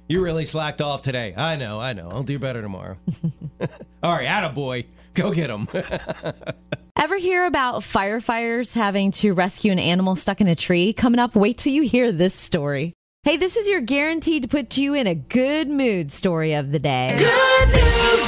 you 0.08 0.20
really 0.20 0.44
slacked 0.44 0.80
off 0.80 1.02
today. 1.02 1.32
I 1.36 1.54
know, 1.54 1.80
I 1.80 1.92
know. 1.92 2.08
I'll 2.10 2.24
do 2.24 2.40
better 2.40 2.60
tomorrow. 2.60 2.96
All 4.02 4.12
right, 4.12 4.26
attaboy. 4.26 4.86
Go 5.22 5.30
get 5.32 5.48
them. 5.48 5.68
Ever 6.96 7.16
hear 7.18 7.46
about 7.46 7.82
firefighters 7.82 8.74
having 8.74 9.10
to 9.12 9.32
rescue 9.32 9.72
an 9.72 9.78
animal 9.78 10.16
stuck 10.16 10.40
in 10.40 10.46
a 10.48 10.54
tree? 10.54 10.92
Coming 10.92 11.18
up, 11.20 11.34
wait 11.34 11.58
till 11.58 11.72
you 11.72 11.82
hear 11.82 12.12
this 12.12 12.34
story. 12.34 12.92
Hey, 13.24 13.36
this 13.38 13.56
is 13.56 13.68
your 13.68 13.80
guaranteed 13.80 14.42
to 14.42 14.48
put 14.48 14.76
you 14.76 14.92
in 14.94 15.06
a 15.06 15.14
good 15.14 15.68
mood 15.68 16.12
story 16.12 16.54
of 16.54 16.72
the 16.72 16.78
day. 16.78 17.16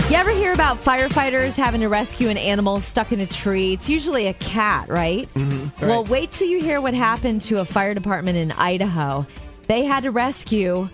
You 0.08 0.16
ever 0.16 0.30
hear 0.30 0.52
about 0.52 0.78
firefighters 0.82 1.56
having 1.56 1.82
to 1.82 1.88
rescue 1.88 2.28
an 2.28 2.38
animal 2.38 2.80
stuck 2.80 3.12
in 3.12 3.20
a 3.20 3.26
tree? 3.26 3.74
It's 3.74 3.90
usually 3.90 4.26
a 4.28 4.34
cat, 4.34 4.88
right? 4.88 5.28
Mm-hmm. 5.34 5.86
Well, 5.86 6.02
Right. 6.02 6.10
wait 6.10 6.30
till 6.32 6.48
you 6.48 6.60
hear 6.60 6.80
what 6.80 6.94
happened 6.94 7.42
to 7.42 7.58
a 7.58 7.64
fire 7.64 7.92
department 7.92 8.38
in 8.38 8.52
Idaho. 8.52 9.26
They 9.66 9.84
had 9.84 10.04
to 10.04 10.10
rescue 10.12 10.88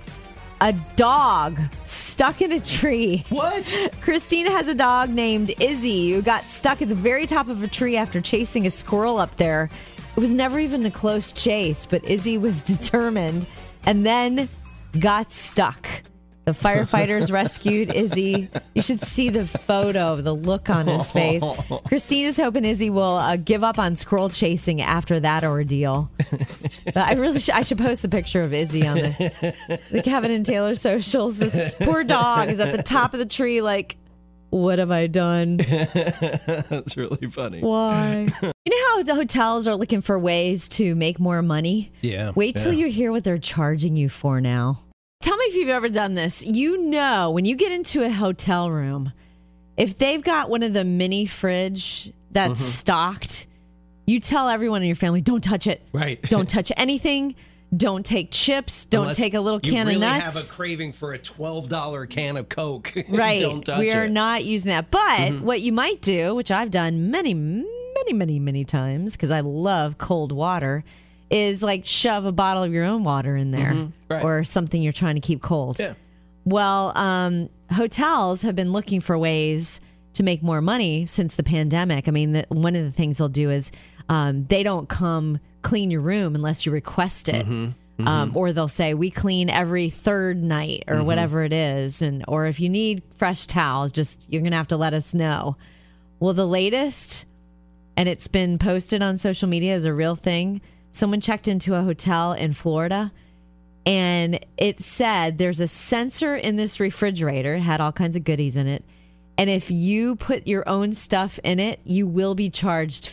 a 0.62 0.72
dog 0.94 1.60
stuck 1.82 2.40
in 2.40 2.52
a 2.52 2.60
tree. 2.60 3.24
what? 3.30 3.90
Christina 4.00 4.48
has 4.52 4.68
a 4.68 4.74
dog 4.74 5.10
named 5.10 5.52
Izzy 5.60 6.12
who 6.12 6.22
got 6.22 6.48
stuck 6.48 6.80
at 6.80 6.88
the 6.88 6.94
very 6.94 7.26
top 7.26 7.48
of 7.48 7.64
a 7.64 7.68
tree 7.68 7.96
after 7.96 8.20
chasing 8.20 8.64
a 8.64 8.70
squirrel 8.70 9.18
up 9.18 9.34
there. 9.34 9.68
It 10.16 10.20
was 10.20 10.36
never 10.36 10.60
even 10.60 10.86
a 10.86 10.90
close 10.90 11.32
chase, 11.32 11.84
but 11.84 12.04
Izzy 12.04 12.38
was 12.38 12.62
determined 12.78 13.44
and 13.86 14.06
then 14.06 14.48
got 15.00 15.32
stuck. 15.32 15.88
The 16.44 16.52
firefighters 16.52 17.30
rescued 17.30 17.94
Izzy. 17.94 18.48
You 18.74 18.82
should 18.82 19.00
see 19.00 19.28
the 19.28 19.46
photo 19.46 20.16
the 20.16 20.34
look 20.34 20.70
on 20.70 20.88
his 20.88 21.10
face. 21.10 21.44
Christina's 21.86 22.36
hoping 22.36 22.64
Izzy 22.64 22.90
will 22.90 23.16
uh, 23.16 23.36
give 23.36 23.62
up 23.62 23.78
on 23.78 23.94
squirrel 23.94 24.28
chasing 24.28 24.82
after 24.82 25.20
that 25.20 25.44
ordeal. 25.44 26.10
But 26.84 26.96
I 26.96 27.12
really 27.14 27.38
sh- 27.38 27.50
I 27.50 27.62
should 27.62 27.78
post 27.78 28.02
the 28.02 28.08
picture 28.08 28.42
of 28.42 28.52
Izzy 28.52 28.86
on 28.86 28.96
the 28.96 29.54
the 29.90 30.02
Kevin 30.02 30.32
and 30.32 30.44
Taylor 30.44 30.74
socials. 30.74 31.38
This 31.38 31.74
poor 31.74 32.02
dog 32.02 32.48
is 32.48 32.58
at 32.58 32.74
the 32.74 32.82
top 32.82 33.14
of 33.14 33.20
the 33.20 33.26
tree, 33.26 33.60
like, 33.60 33.96
what 34.50 34.80
have 34.80 34.90
I 34.90 35.06
done? 35.06 35.56
That's 35.56 36.96
really 36.96 37.28
funny. 37.28 37.60
Why? 37.60 38.28
You 38.42 38.52
know 38.70 38.96
how 38.96 39.02
the 39.04 39.14
hotels 39.14 39.66
are 39.66 39.76
looking 39.76 40.00
for 40.00 40.18
ways 40.18 40.68
to 40.70 40.94
make 40.96 41.18
more 41.20 41.40
money? 41.40 41.92
Yeah, 42.00 42.32
Wait 42.34 42.56
till 42.56 42.72
yeah. 42.72 42.86
you 42.86 42.92
hear 42.92 43.12
what 43.12 43.24
they're 43.24 43.38
charging 43.38 43.96
you 43.96 44.08
for 44.08 44.40
now. 44.40 44.80
If 45.52 45.58
you've 45.58 45.68
ever 45.68 45.90
done 45.90 46.14
this. 46.14 46.42
You 46.46 46.82
know, 46.82 47.30
when 47.30 47.44
you 47.44 47.56
get 47.56 47.72
into 47.72 48.02
a 48.02 48.10
hotel 48.10 48.70
room, 48.70 49.12
if 49.76 49.98
they've 49.98 50.22
got 50.22 50.48
one 50.48 50.62
of 50.62 50.72
the 50.72 50.82
mini 50.82 51.26
fridge 51.26 52.10
that's 52.30 52.52
Mm-hmm. 52.60 52.68
stocked, 52.70 53.46
you 54.06 54.18
tell 54.18 54.48
everyone 54.48 54.80
in 54.80 54.86
your 54.88 54.96
family, 54.96 55.20
don't 55.20 55.44
touch 55.44 55.66
it. 55.66 55.82
Right. 55.92 56.20
Don't 56.30 56.48
touch 56.48 56.72
anything. 56.76 57.34
Don't 57.76 58.04
take 58.04 58.30
chips. 58.30 58.86
Don't 58.86 59.02
Unless 59.02 59.16
take 59.18 59.34
a 59.34 59.40
little 59.40 59.60
can 59.60 59.86
really 59.86 59.94
of 59.96 60.00
nuts. 60.00 60.34
have 60.34 60.44
a 60.44 60.46
craving 60.48 60.92
for 60.92 61.12
a 61.12 61.18
twelve 61.18 61.68
dollar 61.68 62.06
can 62.06 62.36
of 62.38 62.48
Coke. 62.48 62.92
Right. 63.10 63.40
Don't 63.40 63.62
touch 63.64 63.78
we 63.78 63.92
are 63.92 64.04
it. 64.04 64.06
Mm-hmm. 64.06 64.14
not 64.14 64.44
using 64.44 64.70
that. 64.70 64.90
But 64.90 65.40
what 65.42 65.60
you 65.60 65.72
might 65.72 66.00
do, 66.00 66.34
which 66.34 66.50
I've 66.50 66.70
done 66.70 67.10
many, 67.10 67.34
many, 67.34 68.12
many, 68.14 68.38
many 68.38 68.64
times 68.64 69.12
because 69.16 69.30
I 69.30 69.40
love 69.40 69.98
cold 69.98 70.32
water, 70.32 70.82
is 71.32 71.62
like 71.62 71.84
shove 71.86 72.24
a 72.26 72.32
bottle 72.32 72.62
of 72.62 72.72
your 72.72 72.84
own 72.84 73.02
water 73.04 73.36
in 73.36 73.50
there 73.50 73.72
Mm-hmm. 73.72 73.86
Right. 74.12 74.22
or 74.24 74.44
something 74.44 74.82
you're 74.82 74.92
trying 74.92 75.14
to 75.14 75.20
keep 75.20 75.40
cold. 75.42 75.78
Yeah. 75.80 75.94
Well, 76.44 76.92
um, 76.96 77.48
hotels 77.72 78.42
have 78.42 78.54
been 78.54 78.72
looking 78.72 79.00
for 79.00 79.16
ways 79.18 79.80
to 80.14 80.22
make 80.22 80.42
more 80.42 80.60
money 80.60 81.06
since 81.06 81.36
the 81.36 81.42
pandemic. 81.42 82.06
I 82.08 82.10
mean, 82.10 82.32
the, 82.32 82.44
one 82.48 82.76
of 82.76 82.84
the 82.84 82.92
things 82.92 83.16
they'll 83.18 83.28
do 83.30 83.50
is 83.50 83.72
um, 84.10 84.44
they 84.46 84.62
don't 84.62 84.88
come 84.88 85.38
clean 85.62 85.90
your 85.90 86.02
room 86.02 86.34
unless 86.34 86.66
you 86.66 86.72
request 86.72 87.28
it. 87.28 87.46
Um, 88.04 88.32
or 88.34 88.52
they'll 88.52 88.66
say 88.66 88.94
we 88.94 89.10
clean 89.10 89.48
every 89.48 89.88
third 89.88 90.42
night 90.42 90.84
or 90.88 91.04
whatever 91.04 91.44
it 91.44 91.52
is, 91.52 92.02
and 92.02 92.24
or 92.26 92.46
if 92.46 92.58
you 92.58 92.68
need 92.68 93.00
fresh 93.14 93.46
towels, 93.46 93.92
just 93.92 94.30
you're 94.32 94.42
gonna 94.42 94.56
have 94.56 94.66
to 94.68 94.76
let 94.76 94.92
us 94.92 95.14
know. 95.14 95.56
Well, 96.18 96.32
the 96.32 96.46
latest, 96.46 97.26
and 97.96 98.08
it's 98.08 98.26
been 98.26 98.58
posted 98.58 99.02
on 99.02 99.18
social 99.18 99.48
media 99.48 99.74
as 99.76 99.84
a 99.84 99.94
real 99.94 100.16
thing. 100.16 100.60
Someone 100.92 101.20
checked 101.20 101.48
into 101.48 101.74
a 101.74 101.82
hotel 101.82 102.32
in 102.34 102.52
Florida 102.52 103.12
and 103.84 104.38
it 104.56 104.80
said 104.80 105.38
there's 105.38 105.60
a 105.60 105.66
sensor 105.66 106.36
in 106.36 106.56
this 106.56 106.78
refrigerator, 106.78 107.56
it 107.56 107.62
had 107.62 107.80
all 107.80 107.92
kinds 107.92 108.14
of 108.14 108.24
goodies 108.24 108.56
in 108.56 108.66
it. 108.66 108.84
And 109.36 109.50
if 109.50 109.70
you 109.70 110.14
put 110.16 110.46
your 110.46 110.68
own 110.68 110.92
stuff 110.92 111.40
in 111.42 111.58
it, 111.58 111.80
you 111.84 112.06
will 112.06 112.34
be 112.34 112.50
charged 112.50 113.08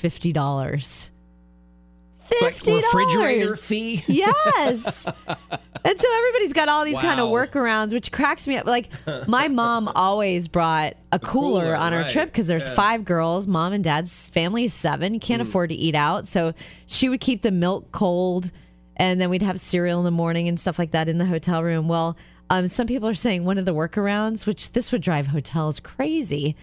fifty. 2.30 2.72
Like 2.74 2.84
refrigerator 2.86 3.56
fee. 3.56 4.04
Yes. 4.08 5.08
and 5.08 6.00
so 6.00 6.18
everybody's 6.18 6.54
got 6.54 6.70
all 6.70 6.86
these 6.86 6.98
kind 7.00 7.20
of 7.20 7.30
workarounds, 7.30 7.94
which 7.94 8.12
cracks 8.12 8.48
me 8.48 8.58
up. 8.58 8.66
Like 8.66 8.90
my 9.28 9.48
mom 9.48 9.88
always 9.88 10.48
brought 10.48 10.96
a 11.12 11.20
cooler, 11.20 11.62
cooler, 11.62 11.76
on 11.76 11.94
our 11.94 12.02
right. 12.02 12.12
trip 12.12 12.26
because 12.30 12.48
there's 12.48 12.68
Yeah. 12.68 12.76
five 12.76 13.06
girls. 13.06 13.48
Mom 13.48 13.74
and 13.74 13.84
dad's 13.84 14.30
family 14.30 14.66
is 14.66 14.74
seven. 14.74 15.16
Mm. 15.16 15.22
can't 15.22 15.42
afford 15.42 15.70
to 15.70 15.76
eat 15.76 15.96
out. 15.96 16.28
So 16.28 16.54
she 16.86 17.10
would 17.10 17.20
keep 17.22 17.42
the 17.42 17.52
milk 17.52 17.92
cold 17.92 18.52
and 18.96 19.20
then 19.22 19.30
we'd 19.30 19.42
have 19.42 19.60
cereal 19.60 20.00
in 20.00 20.06
the 20.06 20.12
morning 20.12 20.48
and 20.48 20.60
stuff 20.60 20.78
like 20.78 20.92
that 20.92 21.08
in 21.08 21.18
the 21.18 21.26
hotel 21.26 21.64
room. 21.64 21.88
Well, 21.88 22.18
um, 22.50 22.68
some 22.68 22.86
people 22.88 23.08
are 23.08 23.14
saying 23.14 23.46
one 23.46 23.58
of 23.58 23.66
the 23.66 23.74
workarounds, 23.74 24.46
which 24.46 24.74
this 24.74 24.92
would 24.92 25.02
drive 25.02 25.28
hotels 25.28 25.80
crazy, 25.80 26.56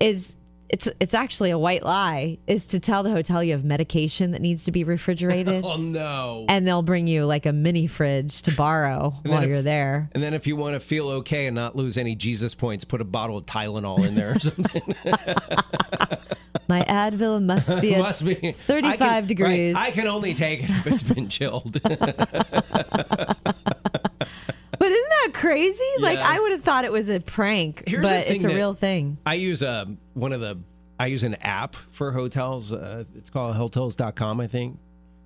is 0.00 0.34
it's 0.72 0.88
it's 1.00 1.14
actually 1.14 1.50
a 1.50 1.58
white 1.58 1.82
lie 1.82 2.38
is 2.46 2.68
to 2.68 2.78
tell 2.80 3.02
the 3.02 3.10
hotel 3.10 3.42
you 3.42 3.52
have 3.52 3.64
medication 3.64 4.30
that 4.30 4.40
needs 4.40 4.64
to 4.64 4.72
be 4.72 4.84
refrigerated 4.84 5.64
Oh 5.66 5.76
no. 5.76 6.46
and 6.48 6.66
they'll 6.66 6.82
bring 6.82 7.06
you 7.08 7.24
like 7.26 7.44
a 7.44 7.52
mini 7.52 7.86
fridge 7.88 8.42
to 8.42 8.52
borrow 8.54 9.10
while 9.24 9.42
if- 9.42 9.48
you're 9.48 9.62
there. 9.62 10.08
And 10.12 10.22
then 10.22 10.32
if 10.32 10.46
you 10.46 10.54
want 10.56 10.74
to 10.74 10.80
feel 10.80 11.08
okay 11.10 11.46
and 11.46 11.54
not 11.56 11.74
lose 11.76 11.98
any 11.98 12.14
Jesus 12.14 12.54
points, 12.54 12.84
put 12.84 13.00
a 13.00 13.04
bottle 13.04 13.36
of 13.38 13.46
Tylenol 13.46 14.06
in 14.06 14.14
there 14.14 14.36
or 14.36 14.38
something. 14.38 14.94
My 16.68 16.82
Advil 16.82 17.42
must 17.42 17.80
be 17.80 17.96
at 17.96 18.02
Must 18.02 18.24
be 18.24 18.52
35 18.52 18.84
I 18.92 18.96
can- 18.96 19.08
right, 19.08 19.26
degrees. 19.26 19.74
I 19.76 19.90
can 19.90 20.06
only 20.06 20.34
take 20.34 20.62
it 20.62 20.70
if 20.70 20.86
it's 20.86 21.02
been 21.02 21.28
chilled. 21.28 21.80
But 24.90 24.96
isn't 24.96 25.10
that 25.24 25.34
crazy? 25.34 25.84
Like 26.00 26.18
I 26.18 26.40
would 26.40 26.50
have 26.50 26.62
thought 26.62 26.84
it 26.84 26.90
was 26.90 27.08
a 27.08 27.20
prank, 27.20 27.84
Here's 27.86 28.02
but 28.02 28.26
it's 28.26 28.42
a 28.42 28.48
real 28.48 28.74
thing. 28.74 29.18
I 29.24 29.34
use 29.34 29.62
a 29.62 29.86
one 30.14 30.32
of 30.32 30.40
the 30.40 30.58
I 30.98 31.06
use 31.06 31.22
an 31.22 31.36
app 31.36 31.76
for 31.76 32.10
hotels. 32.10 32.72
Uh, 32.72 33.04
it's 33.14 33.30
called 33.30 33.54
hotels.com, 33.54 34.40
I 34.40 34.48
think. 34.48 34.78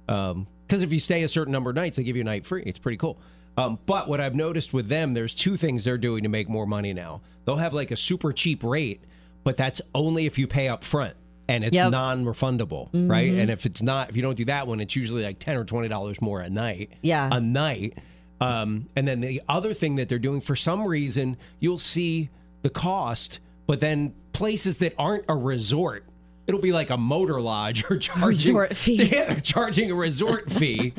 Because 0.07 0.83
if 0.83 0.93
you 0.93 1.01
stay 1.01 1.23
a 1.23 1.29
certain 1.29 1.51
number 1.53 1.71
of 1.71 1.77
nights, 1.77 1.97
they 1.97 2.03
give 2.05 2.15
you 2.15 2.21
a 2.23 2.27
night 2.27 2.45
free. 2.45 2.63
It's 2.67 2.79
pretty 2.79 2.99
cool. 2.99 3.19
Um, 3.57 3.79
but 3.87 4.07
what 4.07 4.21
I've 4.21 4.35
noticed 4.35 4.75
with 4.75 4.89
them, 4.89 5.15
there's 5.15 5.35
two 5.35 5.57
things 5.57 5.85
they're 5.85 5.97
doing 5.97 6.25
to 6.25 6.29
make 6.29 6.49
more 6.49 6.67
money 6.67 6.93
now. 6.93 7.23
They'll 7.47 7.57
have 7.57 7.73
like 7.73 7.91
a 7.91 7.97
super 7.97 8.33
cheap 8.35 8.63
rate, 8.63 9.03
but 9.45 9.57
that's 9.57 9.81
only 9.95 10.27
if 10.27 10.39
you 10.39 10.47
pay 10.47 10.69
up 10.69 10.85
front 10.85 11.15
and 11.49 11.65
it's 11.65 11.75
Yep. 11.75 11.91
non-refundable, 11.91 12.91
right? 13.09 13.33
And 13.33 13.51
if 13.51 13.65
it's 13.65 13.83
not, 13.83 14.11
if 14.11 14.17
you 14.17 14.23
don't 14.23 14.37
do 14.37 14.45
that 14.47 14.67
one, 14.67 14.81
it's 14.81 14.95
usually 14.95 15.23
like 15.23 15.39
ten 15.39 15.57
or 15.57 15.65
twenty 15.65 15.89
dollars 15.89 16.21
more 16.21 16.41
a 16.41 16.51
night. 16.51 16.91
Yeah. 17.03 17.29
a 17.33 17.41
night. 17.41 17.97
Um, 18.45 18.89
and 18.95 19.09
then 19.09 19.21
the 19.21 19.41
other 19.49 19.73
thing 19.73 19.97
that 19.97 20.09
they're 20.09 20.19
doing, 20.19 20.41
for 20.41 20.55
some 20.57 20.85
reason, 20.85 21.37
you'll 21.61 21.79
see 21.79 22.29
the 22.63 22.71
cost, 22.71 23.41
but 23.67 23.81
then 23.81 24.15
places 24.33 24.79
that 24.79 24.95
aren't 24.99 25.25
a 25.29 25.35
resort, 25.35 26.05
it'll 26.47 26.61
be 26.61 26.73
like 26.73 26.91
a 26.91 26.97
motor 26.99 27.41
lodge 27.41 27.85
or 27.91 27.97
charging 27.97 28.27
Resort 28.29 28.77
fee. 28.77 29.05
Yeah, 29.13 29.39
charging 29.41 29.91
a 29.91 29.95
resort 29.95 30.51
fee. 30.51 30.93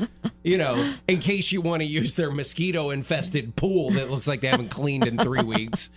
You 0.44 0.58
know, 0.58 0.94
in 1.08 1.20
case 1.20 1.52
you 1.52 1.62
want 1.62 1.82
to 1.82 1.86
use 1.86 2.16
their 2.16 2.32
mosquito-infested 2.32 3.56
pool 3.56 3.92
that 3.92 4.10
looks 4.10 4.28
like 4.28 4.42
they 4.42 4.48
haven't 4.48 4.70
cleaned 4.70 5.06
in 5.06 5.18
three 5.18 5.44
weeks. 5.44 5.90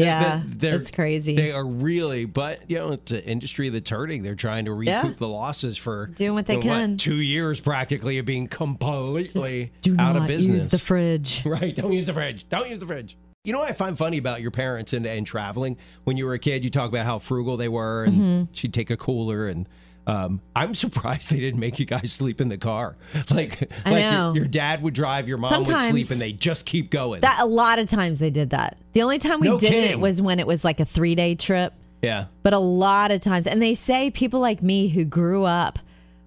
Yeah, 0.00 0.42
they're- 0.44 0.74
it's 0.76 0.90
crazy. 0.90 1.36
They 1.36 1.52
are 1.52 1.64
really, 1.64 2.24
but 2.24 2.68
you 2.70 2.76
know, 2.76 2.92
it's 2.92 3.12
an 3.12 3.20
industry 3.20 3.68
that's 3.68 3.88
hurting. 3.90 4.22
They're 4.22 4.34
trying 4.34 4.64
to 4.66 4.72
recoup 4.72 4.86
Yeah. 5.04 5.12
the 5.16 5.28
losses 5.28 5.76
for 5.76 6.06
Doing 6.08 6.34
what 6.34 6.46
they 6.46 6.54
you 6.56 6.60
know, 6.64 6.66
can. 6.78 6.96
two 6.96 7.16
years 7.20 7.60
practically 7.60 8.18
of 8.18 8.26
being 8.26 8.46
completely 8.46 9.72
out 9.98 10.16
of 10.16 10.26
business. 10.26 10.64
use 10.64 10.68
the 10.68 10.78
fridge. 10.78 11.42
Right. 11.54 11.74
Don't 11.74 11.92
use 11.92 12.06
the 12.06 12.12
fridge. 12.12 12.46
Don't 12.48 12.68
use 12.68 12.80
the 12.80 12.86
fridge. 12.86 13.16
You 13.44 13.52
know 13.52 13.58
what 13.58 13.68
I 13.68 13.72
find 13.74 13.96
funny 13.96 14.16
about 14.18 14.40
your 14.40 14.50
parents 14.50 14.92
and, 14.94 15.04
and 15.06 15.26
traveling? 15.26 15.76
When 16.04 16.16
you 16.16 16.24
were 16.24 16.32
a 16.34 16.38
kid, 16.38 16.64
you 16.64 16.70
talk 16.70 16.88
about 16.88 17.04
how 17.04 17.18
frugal 17.18 17.56
they 17.58 17.68
were 17.68 18.04
and 18.04 18.14
Mm-hmm. 18.14 18.52
she'd 18.52 18.72
take 18.74 18.90
a 18.90 18.96
cooler 18.96 19.46
and 19.48 19.68
um, 20.06 20.40
I'm 20.54 20.74
surprised 20.74 21.30
they 21.30 21.40
didn't 21.40 21.60
make 21.60 21.78
you 21.78 21.86
guys 21.86 22.12
sleep 22.12 22.40
in 22.40 22.48
the 22.48 22.58
car. 22.58 22.96
Like, 23.30 23.70
I 23.86 23.90
like. 23.90 24.02
Your, 24.34 24.36
your 24.36 24.44
dad 24.46 24.82
would 24.82 24.94
drive, 24.94 25.28
your 25.28 25.38
mom 25.38 25.64
would 25.64 25.66
sleep, 25.80 26.10
and 26.10 26.20
they 26.20 26.32
just 26.32 26.66
keep 26.66 26.90
going. 26.90 27.22
That 27.22 27.38
a 27.40 27.46
lot 27.46 27.78
of 27.78 27.86
times 27.86 28.18
they 28.18 28.30
did 28.30 28.50
that. 28.50 28.76
The 28.92 29.02
only 29.02 29.18
time 29.18 29.40
we 29.40 29.48
No 29.48 29.58
didn't 29.58 29.72
kidding. 29.82 30.00
was 30.00 30.20
when 30.20 30.38
it 30.40 30.46
was 30.46 30.64
like 30.64 30.80
a 30.80 30.84
three 30.84 31.14
day 31.14 31.34
trip. 31.34 31.72
yeah. 32.02 32.26
But 32.42 32.52
a 32.52 32.58
lot 32.58 33.10
of 33.12 33.20
times, 33.20 33.46
and 33.46 33.62
they 33.62 33.74
say 33.74 34.10
people 34.10 34.40
like 34.40 34.62
me 34.62 34.88
who 34.88 35.04
grew 35.04 35.44
up 35.44 35.78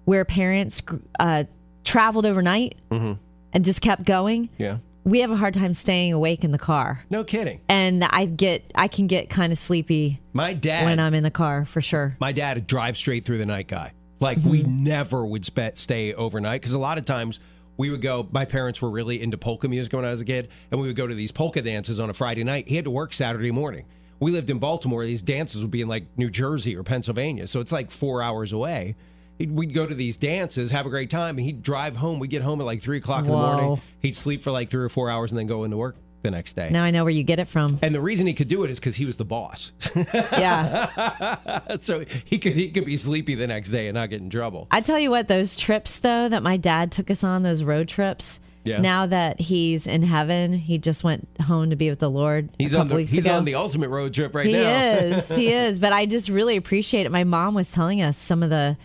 where 0.04 0.24
parents 0.24 0.82
uh, 1.20 1.44
traveled 1.84 2.26
overnight 2.26 2.76
Mm-hmm. 2.90 3.12
and 3.52 3.64
just 3.64 3.80
kept 3.80 4.04
going, 4.04 4.48
Yeah. 4.58 4.78
We 5.04 5.20
have 5.20 5.30
a 5.30 5.36
hard 5.36 5.54
time 5.54 5.72
staying 5.72 6.12
awake 6.12 6.44
in 6.44 6.50
the 6.50 6.58
car. 6.58 7.04
No 7.10 7.24
kidding. 7.24 7.60
And 7.68 8.04
I 8.04 8.26
get, 8.26 8.70
I 8.74 8.88
can 8.88 9.06
get 9.06 9.30
kind 9.30 9.52
of 9.52 9.58
sleepy 9.58 10.20
My 10.32 10.52
dad. 10.52 10.84
when 10.84 11.00
I'm 11.00 11.14
in 11.14 11.22
the 11.22 11.30
car 11.30 11.64
for 11.64 11.80
sure. 11.80 12.16
my 12.20 12.32
dad 12.32 12.56
would 12.56 12.66
drive 12.66 12.96
straight 12.96 13.24
through 13.24 13.38
the 13.38 13.46
night 13.46 13.68
guy. 13.68 13.92
Like 14.20 14.38
we 14.44 14.62
mm-hmm. 14.62 14.84
never 14.84 15.24
would 15.24 15.44
spe- 15.44 15.76
stay 15.76 16.12
overnight 16.14 16.60
because 16.60 16.74
a 16.74 16.78
lot 16.78 16.98
of 16.98 17.04
times 17.04 17.40
we 17.76 17.90
would 17.90 18.02
go. 18.02 18.28
My 18.32 18.44
parents 18.44 18.82
were 18.82 18.90
really 18.90 19.22
into 19.22 19.38
polka 19.38 19.68
music 19.68 19.92
when 19.92 20.04
I 20.04 20.10
was 20.10 20.20
a 20.20 20.24
kid, 20.24 20.48
and 20.70 20.80
we 20.80 20.88
would 20.88 20.96
go 20.96 21.06
to 21.06 21.14
these 21.14 21.32
polka 21.32 21.62
dances 21.62 21.98
on 22.00 22.10
a 22.10 22.14
Friday 22.14 22.44
night. 22.44 22.68
He 22.68 22.76
had 22.76 22.84
to 22.84 22.90
work 22.90 23.14
Saturday 23.14 23.52
morning. 23.52 23.86
We 24.20 24.32
lived 24.32 24.50
in 24.50 24.58
Baltimore. 24.58 25.04
These 25.04 25.22
dances 25.22 25.62
would 25.62 25.70
be 25.70 25.80
in 25.80 25.88
like 25.88 26.06
New 26.18 26.28
Jersey 26.28 26.76
or 26.76 26.82
Pennsylvania, 26.82 27.46
so 27.46 27.60
it's 27.60 27.72
like 27.72 27.90
four 27.90 28.20
hours 28.20 28.52
away. 28.52 28.96
He'd, 29.38 29.52
we'd 29.52 29.72
go 29.72 29.86
to 29.86 29.94
these 29.94 30.16
dances, 30.18 30.70
have 30.72 30.84
a 30.86 30.90
great 30.90 31.10
time, 31.10 31.36
and 31.38 31.40
he'd 31.40 31.62
drive 31.62 31.96
home. 31.96 32.18
We'd 32.18 32.30
get 32.30 32.42
home 32.42 32.60
at 32.60 32.64
like 32.64 32.82
three 32.82 32.98
o'clock 32.98 33.24
in 33.24 33.30
the 33.30 33.36
morning. 33.36 33.80
He'd 34.00 34.16
sleep 34.16 34.42
for 34.42 34.50
like 34.50 34.68
three 34.68 34.84
or 34.84 34.88
four 34.88 35.10
hours 35.10 35.30
and 35.30 35.38
then 35.38 35.46
go 35.46 35.64
into 35.64 35.76
work 35.76 35.96
the 36.22 36.30
next 36.30 36.54
day. 36.54 36.68
Now 36.70 36.82
I 36.82 36.90
know 36.90 37.04
where 37.04 37.12
you 37.12 37.22
get 37.22 37.38
it 37.38 37.46
from. 37.46 37.78
And 37.80 37.94
the 37.94 38.00
reason 38.00 38.26
he 38.26 38.34
could 38.34 38.48
do 38.48 38.64
it 38.64 38.70
is 38.70 38.80
because 38.80 38.96
he 38.96 39.04
was 39.04 39.16
the 39.16 39.24
boss. 39.24 39.72
Yeah. 40.14 41.76
so 41.80 42.04
he 42.24 42.38
could 42.38 42.54
he 42.54 42.70
could 42.70 42.84
be 42.84 42.96
sleepy 42.96 43.34
the 43.34 43.46
next 43.46 43.70
day 43.70 43.88
and 43.88 43.94
not 43.94 44.10
get 44.10 44.20
in 44.20 44.30
trouble. 44.30 44.66
I 44.70 44.80
tell 44.80 44.98
you 44.98 45.10
what, 45.10 45.28
those 45.28 45.56
trips 45.56 45.98
though 45.98 46.28
that 46.28 46.42
my 46.42 46.56
dad 46.56 46.92
took 46.92 47.10
us 47.10 47.22
on, 47.24 47.42
those 47.42 47.62
road 47.62 47.88
trips. 47.88 48.40
Yeah. 48.64 48.80
Now 48.80 49.06
that 49.06 49.40
he's 49.40 49.86
in 49.86 50.02
heaven, 50.02 50.52
he 50.52 50.78
just 50.78 51.02
went 51.02 51.26
home 51.40 51.70
to 51.70 51.76
be 51.76 51.88
with 51.88 52.00
the 52.00 52.10
Lord 52.10 52.50
He's 52.58 52.72
a 52.72 52.76
couple 52.76 52.80
on 52.82 52.88
the 52.88 52.94
weeks 52.96 53.12
he's 53.12 53.24
ago. 53.24 53.36
on 53.36 53.44
the 53.46 53.54
ultimate 53.54 53.88
road 53.88 54.12
trip 54.12 54.34
right 54.34 54.44
he 54.44 54.52
now. 54.52 54.70
is, 54.70 55.34
he 55.34 55.52
is. 55.52 55.78
But 55.78 55.92
I 55.92 56.04
just 56.04 56.28
really 56.28 56.56
appreciate 56.56 57.06
it. 57.06 57.12
My 57.12 57.24
mom 57.24 57.54
was 57.54 57.72
telling 57.72 58.02
us 58.02 58.18
some 58.18 58.42
of 58.42 58.50
the 58.50 58.76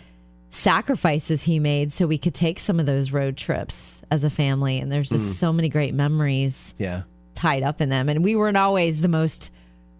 sacrifices 0.54 1.44
he 1.44 1.60
made 1.60 1.92
so 1.92 2.08
we 2.08 2.18
could 2.18 2.34
take 2.34 2.60
some 2.60 2.80
of 2.80 2.86
those 2.86 3.12
road 3.12 3.38
trips 3.38 4.04
as 4.12 4.24
a 4.24 4.30
family, 4.30 4.80
and 4.80 4.92
there's 4.92 5.10
just 5.10 5.34
mm. 5.34 5.36
so 5.36 5.54
many 5.54 5.70
great 5.70 5.94
memories 5.94 6.76
yeah. 6.78 7.04
tied 7.34 7.64
up 7.64 7.82
in 7.82 7.90
them. 7.90 8.10
And 8.10 8.24
we 8.24 8.36
weren't 8.36 8.58
always 8.58 9.02
the 9.02 9.08
most 9.08 9.52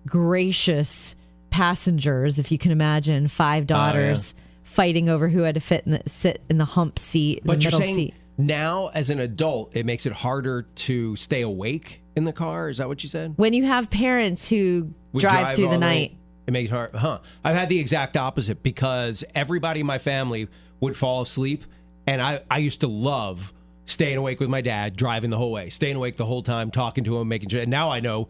gracious 0.06 1.16
passengers, 1.50 2.40
if 2.40 2.52
you 2.52 2.58
can 2.58 2.72
imagine. 2.72 3.28
five 3.28 3.64
oh, 3.64 3.68
daughters 3.68 4.36
fighting 4.64 5.10
over 5.10 5.30
who 5.30 5.42
had 5.42 5.56
to 5.56 5.62
fit 5.62 5.86
in 5.86 5.94
the, 5.94 6.02
sit 6.08 6.42
in 6.50 6.58
the 6.58 6.66
hump 6.66 6.98
seat, 6.98 7.42
But 7.46 7.58
the 7.58 7.64
you're 7.64 7.72
middle 7.72 7.80
saying 7.80 7.96
seat. 7.96 8.14
now 8.38 8.90
as 8.94 9.10
an 9.10 9.20
adult 9.20 9.76
it 9.76 9.86
makes 9.86 10.06
it 10.06 10.14
harder 10.14 10.64
to 10.64 11.16
stay 11.16 11.42
awake 11.42 12.02
in 12.16 12.26
the 12.26 12.34
car. 12.34 12.70
Is 12.70 12.78
that 12.78 12.88
what 12.88 13.04
you 13.04 13.10
said? 13.10 13.34
When 13.38 13.54
you 13.54 13.66
have 13.66 13.90
parents 13.90 14.50
who 14.50 14.94
Would 15.12 15.22
drive, 15.22 15.56
through 15.56 15.70
the 15.70 15.78
night, 15.78 16.16
It 16.46 16.52
makes 16.52 16.70
it 16.70 16.74
hard. 16.74 16.96
Huh. 16.96 17.20
I've 17.44 17.56
had 17.56 17.70
the 17.70 17.80
exact 17.80 18.18
opposite 18.18 18.64
because 18.64 19.24
everybody 19.34 19.80
in 19.80 19.86
my 19.86 19.98
family 19.98 20.48
would 20.80 20.96
fall 20.96 21.22
asleep 21.22 21.64
and 22.06 22.22
I, 22.22 22.42
I 22.52 22.58
used 22.58 22.82
to 22.82 22.88
love 22.88 23.54
staying 23.86 24.18
awake 24.18 24.40
with 24.40 24.50
my 24.50 24.62
dad, 24.62 24.96
driving 24.96 25.30
the 25.30 25.38
whole 25.38 25.52
way, 25.52 25.70
staying 25.70 25.96
awake 25.96 26.16
the 26.16 26.26
whole 26.26 26.42
time, 26.42 26.72
talking 26.72 27.04
to 27.06 27.18
him, 27.18 27.28
making 27.28 27.50
sure 27.50 27.62
and 27.62 27.72
now 27.72 27.90
I 27.90 28.00
know 28.00 28.28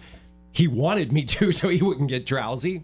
he 0.52 0.68
wanted 0.68 1.12
me 1.12 1.24
to 1.26 1.52
so 1.52 1.70
he 1.70 1.82
wouldn't 1.82 2.10
get 2.10 2.26
drowsy. 2.26 2.84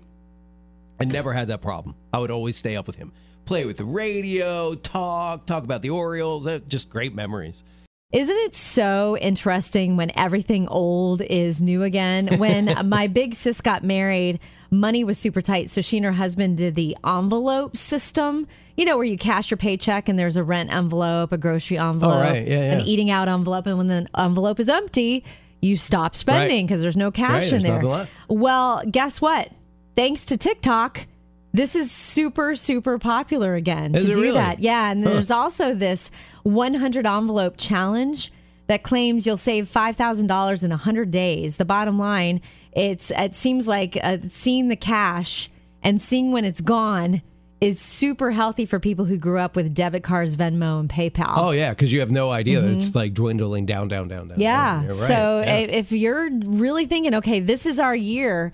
I 1.00 1.06
never 1.06 1.32
had 1.32 1.48
that 1.48 1.62
problem. 1.62 1.96
I 2.12 2.20
would 2.20 2.32
always 2.32 2.58
stay 2.58 2.76
up 2.76 2.86
with 2.86 2.98
him, 2.98 3.14
play 3.46 3.66
with 3.66 3.78
the 3.78 3.86
radio, 3.86 4.76
talk, 4.76 5.46
talk 5.46 5.64
about 5.64 5.82
the 5.82 5.92
Orioles. 5.92 6.44
They're 6.44 6.60
Just 6.60 6.90
great 6.90 7.16
memories. 7.16 7.64
Isn't 8.12 8.36
it 8.38 8.56
so 8.56 9.18
interesting 9.18 9.96
when 9.96 10.12
everything 10.18 10.68
old 10.68 11.22
is 11.22 11.62
new 11.62 11.84
again? 11.84 12.40
When 12.40 12.76
my 12.90 13.06
big 13.06 13.36
sis 13.36 13.62
got 13.62 13.84
married, 13.84 14.40
money 14.72 15.04
was 15.04 15.18
super 15.18 15.42
tight. 15.42 15.70
So 15.70 15.82
she 15.82 15.98
and 15.98 16.06
her 16.06 16.12
husband 16.12 16.58
did 16.58 16.76
the 16.76 16.96
envelope 17.06 17.76
system, 17.78 18.48
you 18.78 18.86
know, 18.86 18.96
where 18.98 19.06
you 19.06 19.18
cash 19.18 19.52
your 19.52 19.58
paycheck 19.58 20.08
and 20.10 20.18
there's 20.18 20.38
a 20.38 20.44
rent 20.44 20.74
envelope, 20.74 21.32
a 21.32 21.38
grocery 21.38 21.78
envelope, 21.78 22.18
Oh, 22.18 22.22
right. 22.22 22.48
Yeah, 22.48 22.74
an 22.74 22.82
eating 22.82 23.10
out 23.10 23.28
envelope. 23.28 23.66
And 23.68 23.78
when 23.78 23.88
the 23.88 24.08
envelope 24.18 24.60
is 24.60 24.70
empty, 24.70 25.24
you 25.62 25.76
stop 25.76 26.16
spending 26.16 26.58
Right. 26.64 26.68
because 26.68 26.82
there's 26.82 26.96
no 26.98 27.12
cash 27.12 27.52
Right, 27.52 27.64
in 27.66 27.82
there. 27.82 28.08
Well, 28.30 28.84
guess 28.90 29.20
what? 29.20 29.50
Thanks 29.96 30.26
to 30.26 30.38
TikTok, 30.38 31.06
this 31.52 31.76
is 31.76 31.92
super, 31.92 32.56
super 32.56 33.00
popular 33.00 33.56
again 33.56 33.96
Is 33.96 34.06
to 34.06 34.12
do 34.12 34.22
really? 34.22 34.34
that. 34.36 34.60
Yeah. 34.60 34.92
And 34.92 35.06
there's 35.06 35.32
also 35.32 35.74
this 35.74 36.12
100 36.44 37.06
envelope 37.08 37.56
challenge 37.58 38.32
that 38.68 38.84
claims 38.84 39.26
you'll 39.26 39.36
save 39.36 39.68
$5,000 39.68 40.64
in 40.64 40.70
100 40.70 41.10
days. 41.12 41.56
The 41.56 41.66
bottom 41.66 41.98
line, 41.98 42.40
it's 42.74 43.12
it 43.12 43.36
seems 43.36 43.68
like 43.68 43.98
uh, 44.02 44.18
seeing 44.30 44.68
the 44.68 44.76
cash 44.76 45.50
and 45.84 46.02
seeing 46.02 46.32
when 46.32 46.46
it's 46.46 46.62
gone 46.62 47.22
is 47.62 47.78
super 47.80 48.32
healthy 48.32 48.66
for 48.66 48.80
people 48.80 49.04
who 49.04 49.18
grew 49.18 49.38
up 49.38 49.56
with 49.56 49.74
debit 49.74 50.02
cards, 50.02 50.36
Venmo, 50.38 50.80
and 50.80 50.90
PayPal. 50.90 51.34
Oh 51.36 51.52
yeah, 51.52 51.72
because 51.72 51.92
you 51.92 52.00
have 52.00 52.10
no 52.12 52.30
idea 52.32 52.62
that 52.62 52.72
it's 52.72 52.96
like 52.96 53.14
dwindling 53.14 53.66
down, 53.66 53.90
down, 53.90 54.08
down, 54.08 54.30
down. 54.30 54.38
Mm-hmm. 54.38 54.42
Yeah. 54.42 54.76
down. 54.76 54.88
Right. 54.88 54.94
So 54.96 55.42
Yeah. 55.46 55.56
if 55.58 55.92
you're 55.92 56.30
really 56.46 56.86
thinking, 56.86 57.16
okay, 57.16 57.42
this 57.42 57.66
is 57.66 57.78
our 57.80 57.96
year 57.96 58.54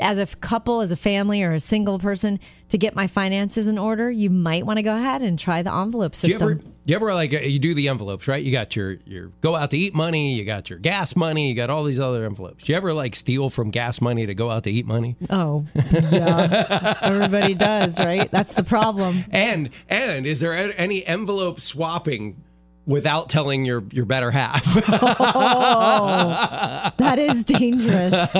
as 0.00 0.18
a 0.18 0.26
couple, 0.36 0.80
as 0.80 0.92
a 0.92 0.96
family, 0.96 1.42
or 1.42 1.52
a 1.52 1.60
single 1.60 1.98
person 1.98 2.40
to 2.68 2.78
get 2.78 2.94
my 2.94 3.06
finances 3.06 3.68
in 3.68 3.78
order, 3.78 4.10
you 4.10 4.30
might 4.30 4.64
want 4.64 4.78
to 4.78 4.82
go 4.82 4.96
ahead 4.96 5.22
and 5.22 5.38
try 5.38 5.62
the 5.62 5.72
envelope 5.72 6.12
do 6.12 6.26
you 6.26 6.32
system. 6.32 6.50
ever, 6.50 6.54
do 6.54 6.70
you 6.86 6.96
ever 6.96 7.14
like 7.14 7.34
uh, 7.34 7.40
you 7.40 7.58
do 7.58 7.74
the 7.74 7.88
envelopes, 7.88 8.26
right? 8.26 8.42
You 8.42 8.50
got 8.50 8.74
your 8.74 8.96
your 9.04 9.28
go 9.40 9.54
out 9.54 9.70
to 9.72 9.78
eat 9.78 9.94
money, 9.94 10.34
you 10.34 10.44
got 10.44 10.70
your 10.70 10.78
gas 10.78 11.14
money, 11.14 11.48
you 11.48 11.54
got 11.54 11.70
all 11.70 11.84
these 11.84 12.00
other 12.00 12.24
envelopes. 12.24 12.64
Do 12.64 12.72
you 12.72 12.76
ever 12.76 12.92
like 12.94 13.14
steal 13.14 13.50
from 13.50 13.70
gas 13.70 14.00
money 14.00 14.26
to 14.26 14.34
go 14.34 14.50
out 14.50 14.64
to 14.64 14.70
eat 14.70 14.86
money? 14.86 15.16
oh, 15.30 15.66
yeah. 15.74 16.98
Everybody 17.02 17.54
does, 17.54 17.98
right? 17.98 18.30
That's 18.30 18.54
the 18.54 18.64
problem. 18.64 19.24
And 19.32 19.70
and 19.88 20.26
is 20.26 20.40
there 20.40 20.52
any 20.78 21.04
envelope 21.06 21.60
swapping 21.60 22.42
without 22.86 23.28
telling 23.28 23.64
your 23.64 23.82
your 23.90 24.04
better 24.04 24.30
half? 24.30 24.76
Oh, 25.34 26.90
that 26.98 27.18
is 27.18 27.44
dangerous. 27.44 28.34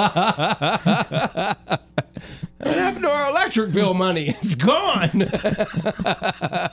What 2.63 2.77
happened 2.77 3.03
to 3.03 3.11
our 3.11 3.29
electric 3.31 3.73
bill 3.73 3.93
money? 3.93 4.29
It's 4.29 4.55
gone. 4.55 5.11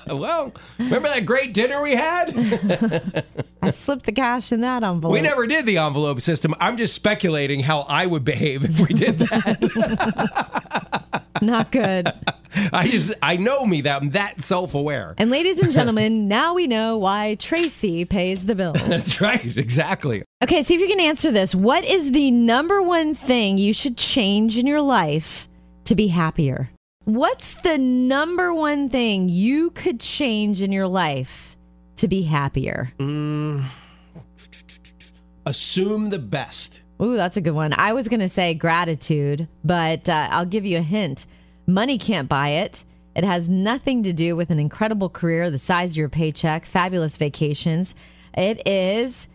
well, 0.19 0.53
remember 0.77 1.07
that 1.07 1.25
great 1.25 1.53
dinner 1.53 1.81
we 1.81 1.95
had? 1.95 3.25
I 3.63 3.71
slipped 3.71 4.05
the 4.05 4.11
cash 4.11 4.51
in 4.51 4.61
that 4.61 4.83
envelope. 4.83 5.13
We 5.13 5.21
never 5.21 5.47
did 5.47 5.65
the 5.65 5.77
envelope 5.79 6.21
system. 6.21 6.53
I'm 6.59 6.77
just 6.77 6.93
speculating 6.93 7.61
how 7.61 7.81
I 7.81 8.05
would 8.05 8.23
behave 8.23 8.65
if 8.65 8.79
we 8.88 8.93
did 8.93 9.17
that. 9.19 11.05
Not 11.41 11.72
good. 11.72 12.12
I 12.74 12.88
just, 12.88 13.13
I 13.22 13.38
know 13.38 13.65
me 13.65 13.81
that 13.81 14.01
I'm 14.01 14.10
that 14.12 14.41
self 14.41 14.74
aware. 14.74 15.13
And 15.17 15.29
ladies 15.29 15.60
and 15.60 15.72
gentlemen, 15.79 16.25
now 16.25 16.53
we 16.53 16.67
know 16.67 16.98
why 16.98 17.36
Tracy 17.36 18.05
pays 18.05 18.46
the 18.46 18.55
bills. 18.55 18.81
That's 18.88 19.22
right. 19.22 19.58
Exactly. 19.58 20.24
Okay, 20.43 20.63
see 20.63 20.75
if 20.75 20.81
you 20.81 20.88
can 20.88 21.00
answer 21.00 21.31
this. 21.31 21.53
What 21.53 21.84
is 21.86 22.12
the 22.12 22.31
number 22.31 22.81
one 22.81 23.13
thing 23.13 23.58
you 23.58 23.74
should 23.74 23.98
change 23.98 24.58
in 24.58 24.65
your 24.67 24.81
life 24.81 25.48
to 25.86 25.96
be 25.96 26.08
happier? 26.08 26.69
What's 27.05 27.55
the 27.55 27.77
number 27.77 28.53
one 28.53 28.89
thing 28.89 29.29
you 29.29 29.72
could 29.72 30.00
change 30.00 30.62
in 30.62 30.72
your 30.72 30.88
life 30.88 31.58
to 31.98 32.08
be 32.08 32.22
happier? 32.22 32.93
Mm. 33.00 33.65
Assume 35.46 36.10
the 36.10 36.19
best. 36.19 36.81
Ooh, 37.01 37.15
that's 37.15 37.37
a 37.37 37.41
good 37.41 37.53
one. 37.55 37.73
I 37.77 37.93
was 37.93 38.07
going 38.09 38.19
to 38.19 38.27
say 38.29 38.53
gratitude, 38.53 39.47
but 39.63 40.09
uh, 40.09 40.27
I'll 40.31 40.45
give 40.45 40.65
you 40.65 40.77
a 40.79 40.81
hint. 40.81 41.25
Money 41.65 41.97
can't 41.97 42.27
buy 42.27 42.49
it. 42.49 42.83
It 43.15 43.23
has 43.23 43.47
nothing 43.49 44.03
to 44.03 44.13
do 44.13 44.35
with 44.35 44.49
an 44.49 44.59
incredible 44.59 45.09
career, 45.09 45.49
the 45.49 45.57
size 45.57 45.91
of 45.91 45.97
your 45.97 46.09
paycheck, 46.09 46.65
fabulous 46.65 47.17
vacations. 47.17 47.95
It 48.33 48.67
is 48.67 49.27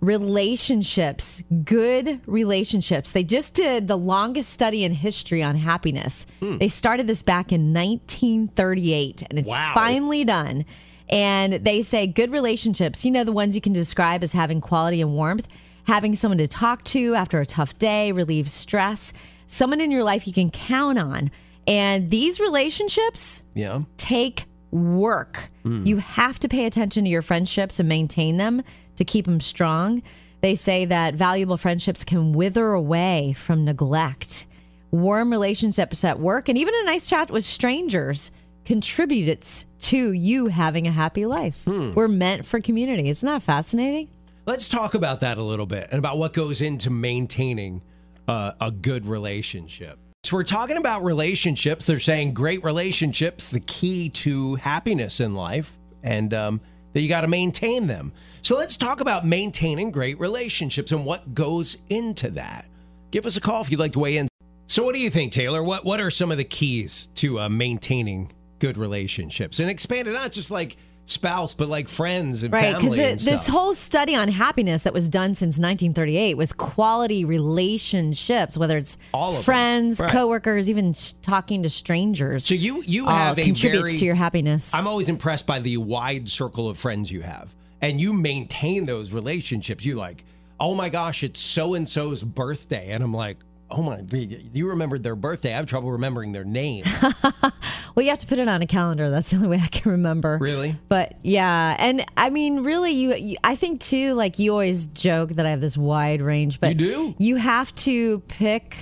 relationships, 0.00 1.42
good 1.64 2.20
relationships. 2.26 3.12
They 3.12 3.24
just 3.24 3.54
did 3.54 3.88
the 3.88 3.96
longest 3.96 4.50
study 4.50 4.84
in 4.84 4.92
history 4.92 5.42
on 5.42 5.56
happiness. 5.56 6.26
They 6.40 6.68
started 6.68 7.06
this 7.06 7.22
back 7.22 7.52
in 7.52 7.72
1938, 7.72 9.22
and 9.30 9.38
it's 9.38 9.48
Wow. 9.48 9.72
finally 9.74 10.24
done. 10.24 10.64
And 11.08 11.54
they 11.54 11.82
say 11.82 12.06
good 12.06 12.32
relationships, 12.32 13.04
you 13.04 13.10
know, 13.10 13.24
the 13.24 13.32
ones 13.32 13.54
you 13.54 13.60
can 13.60 13.72
describe 13.72 14.22
as 14.24 14.32
having 14.32 14.60
quality 14.60 15.00
and 15.00 15.12
warmth, 15.12 15.46
having 15.86 16.14
someone 16.14 16.38
to 16.38 16.46
talk 16.48 16.84
to 16.84 17.14
after 17.14 17.40
a 17.40 17.46
tough 17.46 17.78
day, 17.78 18.12
relieve 18.12 18.50
stress, 18.50 19.12
someone 19.46 19.80
in 19.80 19.90
your 19.90 20.04
life 20.04 20.26
you 20.26 20.32
can 20.32 20.50
count 20.50 20.98
on. 20.98 21.30
And 21.66 22.10
these 22.10 22.40
relationships, 22.40 23.42
Yeah. 23.54 23.82
take 23.96 24.44
work. 24.70 25.50
Hmm. 25.62 25.84
You 25.86 25.98
have 25.98 26.38
to 26.40 26.48
pay 26.48 26.64
attention 26.66 27.04
to 27.04 27.10
your 27.10 27.22
friendships 27.22 27.78
and 27.78 27.88
maintain 27.88 28.36
them 28.38 28.62
to 28.96 29.04
keep 29.04 29.26
them 29.26 29.40
strong. 29.40 30.02
They 30.40 30.54
say 30.54 30.86
that 30.86 31.14
valuable 31.14 31.56
friendships 31.56 32.04
can 32.04 32.32
wither 32.32 32.72
away 32.72 33.34
from 33.36 33.64
neglect. 33.64 34.46
Warm 34.90 35.30
relationships 35.30 36.04
at 36.04 36.18
work 36.20 36.48
and 36.48 36.58
even 36.58 36.74
a 36.74 36.84
nice 36.84 37.08
chat 37.08 37.30
with 37.30 37.44
strangers 37.44 38.30
contributes 38.64 39.66
to 39.78 40.12
you 40.12 40.46
having 40.48 40.86
a 40.86 40.90
happy 40.92 41.26
life. 41.26 41.62
Hmm. 41.64 41.92
We're 41.92 42.08
meant 42.08 42.44
for 42.44 42.60
community. 42.60 43.08
Isn't 43.08 43.26
that 43.26 43.42
fascinating? 43.42 44.08
Let's 44.44 44.68
talk 44.68 44.94
about 44.94 45.20
that 45.20 45.38
a 45.38 45.42
little 45.42 45.66
bit 45.66 45.88
and 45.92 46.00
about 46.00 46.18
what 46.18 46.32
goes 46.32 46.62
into 46.62 46.90
maintaining 46.90 47.80
uh, 48.26 48.52
a 48.60 48.72
good 48.72 49.06
relationship. 49.06 50.00
So 50.24 50.36
we're 50.36 50.42
talking 50.42 50.78
about 50.78 51.04
relationships. 51.04 51.86
They're 51.86 52.00
saying 52.00 52.34
great 52.34 52.64
relationships, 52.64 53.50
the 53.50 53.60
key 53.60 54.08
to 54.10 54.56
happiness 54.56 55.20
in 55.20 55.36
life, 55.36 55.78
and 56.02 56.34
um, 56.34 56.60
that 56.92 57.02
you 57.02 57.08
got 57.08 57.20
to 57.20 57.28
maintain 57.28 57.86
them. 57.86 58.12
So 58.42 58.56
let's 58.56 58.76
talk 58.76 59.00
about 59.00 59.24
maintaining 59.24 59.92
great 59.92 60.18
relationships 60.18 60.90
and 60.90 61.06
what 61.06 61.34
goes 61.34 61.76
into 61.88 62.30
that. 62.30 62.66
Give 63.12 63.26
us 63.26 63.36
a 63.36 63.40
call 63.40 63.62
if 63.62 63.70
you'd 63.70 63.78
like 63.78 63.92
to 63.92 64.00
weigh 64.00 64.16
in. 64.16 64.26
So 64.66 64.82
what 64.82 64.96
do 64.96 65.00
you 65.00 65.10
think, 65.10 65.30
Taylor? 65.32 65.62
What 65.62 65.84
what 65.84 66.00
are 66.00 66.10
some 66.10 66.32
of 66.32 66.38
the 66.38 66.44
keys 66.44 67.10
to 67.16 67.38
uh, 67.38 67.48
maintaining 67.48 68.32
good 68.58 68.76
relationships 68.76 69.60
and 69.60 69.70
expand 69.70 70.08
it 70.08 70.12
not 70.12 70.32
just 70.32 70.50
like 70.50 70.76
spouse, 71.06 71.54
but 71.54 71.68
like 71.68 71.88
friends 71.88 72.42
and 72.42 72.52
Right, 72.52 72.72
family 72.72 72.98
and 73.00 73.18
because 73.18 73.24
this 73.24 73.48
whole 73.48 73.74
study 73.74 74.14
on 74.14 74.28
happiness 74.28 74.84
that 74.84 74.94
was 74.94 75.08
done 75.08 75.34
since 75.34 75.58
1938 75.58 76.36
was 76.36 76.52
quality 76.52 77.24
relationships, 77.24 78.56
whether 78.56 78.78
it's 78.78 78.98
All 79.12 79.36
of 79.36 79.44
friends, 79.44 80.00
Right. 80.00 80.10
coworkers, 80.10 80.70
even 80.70 80.94
talking 81.22 81.62
to 81.64 81.70
strangers. 81.70 82.44
So 82.44 82.54
you 82.54 82.82
you 82.86 83.06
all 83.06 83.12
have 83.12 83.38
a 83.38 83.42
contributes 83.42 83.82
very 83.84 83.98
to 83.98 84.04
your 84.04 84.14
happiness. 84.14 84.74
I'm 84.74 84.86
always 84.86 85.08
impressed 85.08 85.46
by 85.46 85.58
the 85.58 85.76
wide 85.78 86.28
circle 86.28 86.68
of 86.68 86.78
friends 86.78 87.10
you 87.10 87.22
have. 87.22 87.54
And 87.80 88.00
you 88.00 88.12
maintain 88.12 88.86
those 88.86 89.12
relationships. 89.12 89.84
You 89.84 89.96
like, 89.96 90.24
oh 90.60 90.74
my 90.74 90.88
gosh, 90.88 91.24
it's 91.24 91.40
so 91.40 91.74
and 91.74 91.88
so's 91.88 92.22
birthday. 92.22 92.90
And 92.90 93.02
I'm 93.02 93.12
like, 93.12 93.38
oh 93.74 93.82
my, 93.82 94.02
you 94.10 94.68
remembered 94.68 95.02
their 95.02 95.16
birthday. 95.16 95.52
I 95.52 95.56
have 95.56 95.66
trouble 95.66 95.92
remembering 95.92 96.32
their 96.32 96.44
name. 96.44 96.84
well, 97.42 98.04
you 98.04 98.10
have 98.10 98.18
to 98.20 98.26
put 98.26 98.38
it 98.38 98.48
on 98.48 98.62
a 98.62 98.66
calendar. 98.66 99.10
That's 99.10 99.30
the 99.30 99.36
only 99.36 99.48
way 99.48 99.60
I 99.62 99.68
can 99.68 99.92
remember. 99.92 100.38
really? 100.40 100.76
But 100.88 101.16
yeah, 101.22 101.76
and 101.78 102.04
I 102.16 102.30
mean, 102.30 102.60
really, 102.60 102.92
you, 102.92 103.14
you. 103.14 103.36
I 103.42 103.56
think 103.56 103.80
too. 103.80 104.14
Like 104.14 104.38
you 104.38 104.52
always 104.52 104.86
joke 104.86 105.30
that 105.30 105.46
I 105.46 105.50
have 105.50 105.60
this 105.60 105.76
wide 105.76 106.22
range, 106.22 106.60
but 106.60 106.70
You 106.70 106.74
do? 106.74 107.14
You 107.18 107.36
have 107.36 107.74
to 107.76 108.20
pick 108.20 108.76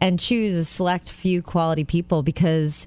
and 0.00 0.18
choose 0.18 0.54
a 0.54 0.64
select 0.64 1.10
few 1.10 1.42
quality 1.42 1.84
people 1.84 2.22
because 2.22 2.86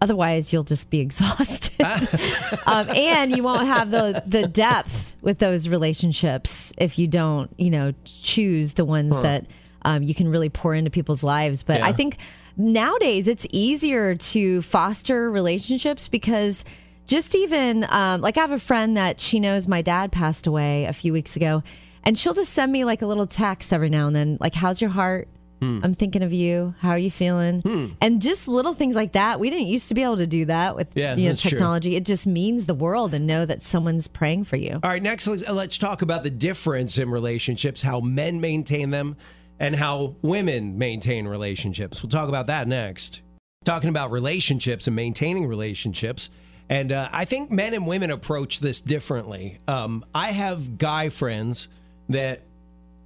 otherwise 0.00 0.52
you'll 0.52 0.62
just 0.62 0.90
be 0.90 1.00
exhausted, 1.06 1.84
um, 2.66 2.88
and 2.90 3.36
you 3.36 3.42
won't 3.42 3.66
have 3.66 3.90
the 3.90 4.22
the 4.26 4.46
depth 4.46 5.16
with 5.22 5.38
those 5.38 5.68
relationships 5.68 6.72
if 6.78 6.98
you 6.98 7.06
don't, 7.06 7.50
you 7.58 7.70
know, 7.70 7.92
choose 8.04 8.74
the 8.74 8.84
ones 8.84 9.16
that 9.22 9.46
um, 9.84 10.02
you 10.02 10.14
can 10.14 10.28
really 10.28 10.48
pour 10.48 10.74
into 10.74 10.90
people's 10.90 11.22
lives. 11.22 11.62
But 11.62 11.80
I 11.82 11.92
think 11.92 12.18
nowadays 12.56 13.28
it's 13.28 13.46
easier 13.50 14.14
to 14.14 14.62
foster 14.62 15.30
relationships 15.30 16.08
because 16.08 16.64
just 17.06 17.34
even 17.34 17.84
um, 17.88 18.20
like 18.20 18.36
I 18.36 18.40
have 18.40 18.52
a 18.52 18.58
friend 18.58 18.96
that 18.96 19.20
she 19.20 19.40
knows 19.40 19.66
my 19.66 19.82
dad 19.82 20.12
passed 20.12 20.46
away 20.46 20.84
a 20.84 20.92
few 20.92 21.12
weeks 21.12 21.36
ago, 21.36 21.62
and 22.04 22.16
she'll 22.16 22.34
just 22.34 22.52
send 22.52 22.70
me 22.72 22.84
like 22.84 23.02
a 23.02 23.06
little 23.06 23.26
text 23.26 23.72
every 23.72 23.90
now 23.90 24.06
and 24.06 24.14
then, 24.16 24.38
like, 24.40 24.54
"How's 24.54 24.80
your 24.80 24.90
heart?" 24.90 25.28
Hmm. 25.60 25.78
I'm 25.84 25.94
thinking 25.94 26.24
of 26.24 26.32
you. 26.32 26.74
How 26.80 26.90
are 26.90 26.98
you 26.98 27.10
feeling? 27.10 27.94
And 28.00 28.20
just 28.20 28.48
little 28.48 28.74
things 28.74 28.96
like 28.96 29.12
that. 29.12 29.38
We 29.38 29.48
didn't 29.48 29.68
used 29.68 29.86
to 29.90 29.94
be 29.94 30.02
able 30.02 30.16
to 30.16 30.26
do 30.26 30.44
that 30.46 30.74
with 30.74 30.88
Yeah, 30.96 31.14
you 31.14 31.22
know, 31.24 31.28
that's 31.30 31.42
true. 31.42 31.50
technology. 31.50 31.94
It 31.94 32.04
just 32.04 32.26
means 32.26 32.66
the 32.66 32.74
world 32.74 33.14
and 33.14 33.28
know 33.28 33.46
that 33.46 33.62
someone's 33.62 34.08
praying 34.08 34.42
for 34.42 34.56
you. 34.56 34.80
All 34.82 34.90
right, 34.90 35.00
next 35.00 35.28
let's, 35.28 35.48
let's 35.48 35.78
talk 35.78 36.02
about 36.02 36.24
the 36.24 36.30
difference 36.30 36.98
in 36.98 37.10
relationships, 37.10 37.80
how 37.80 38.00
men 38.00 38.40
maintain 38.40 38.90
them, 38.90 39.16
and 39.62 39.76
how 39.76 40.16
women 40.22 40.76
maintain 40.76 41.26
relationships. 41.26 42.02
We'll 42.02 42.10
talk 42.10 42.28
about 42.28 42.48
that 42.48 42.66
next. 42.66 43.22
Talking 43.64 43.90
about 43.90 44.10
relationships 44.10 44.88
and 44.88 44.96
maintaining 44.96 45.46
relationships. 45.46 46.30
And 46.68 46.90
uh, 46.90 47.08
I 47.12 47.24
think 47.24 47.52
men 47.52 47.72
and 47.72 47.86
women 47.86 48.10
approach 48.10 48.58
this 48.58 48.80
differently. 48.80 49.60
Um, 49.68 50.04
I 50.12 50.32
have 50.32 50.78
guy 50.78 51.10
friends 51.10 51.68
that 52.08 52.42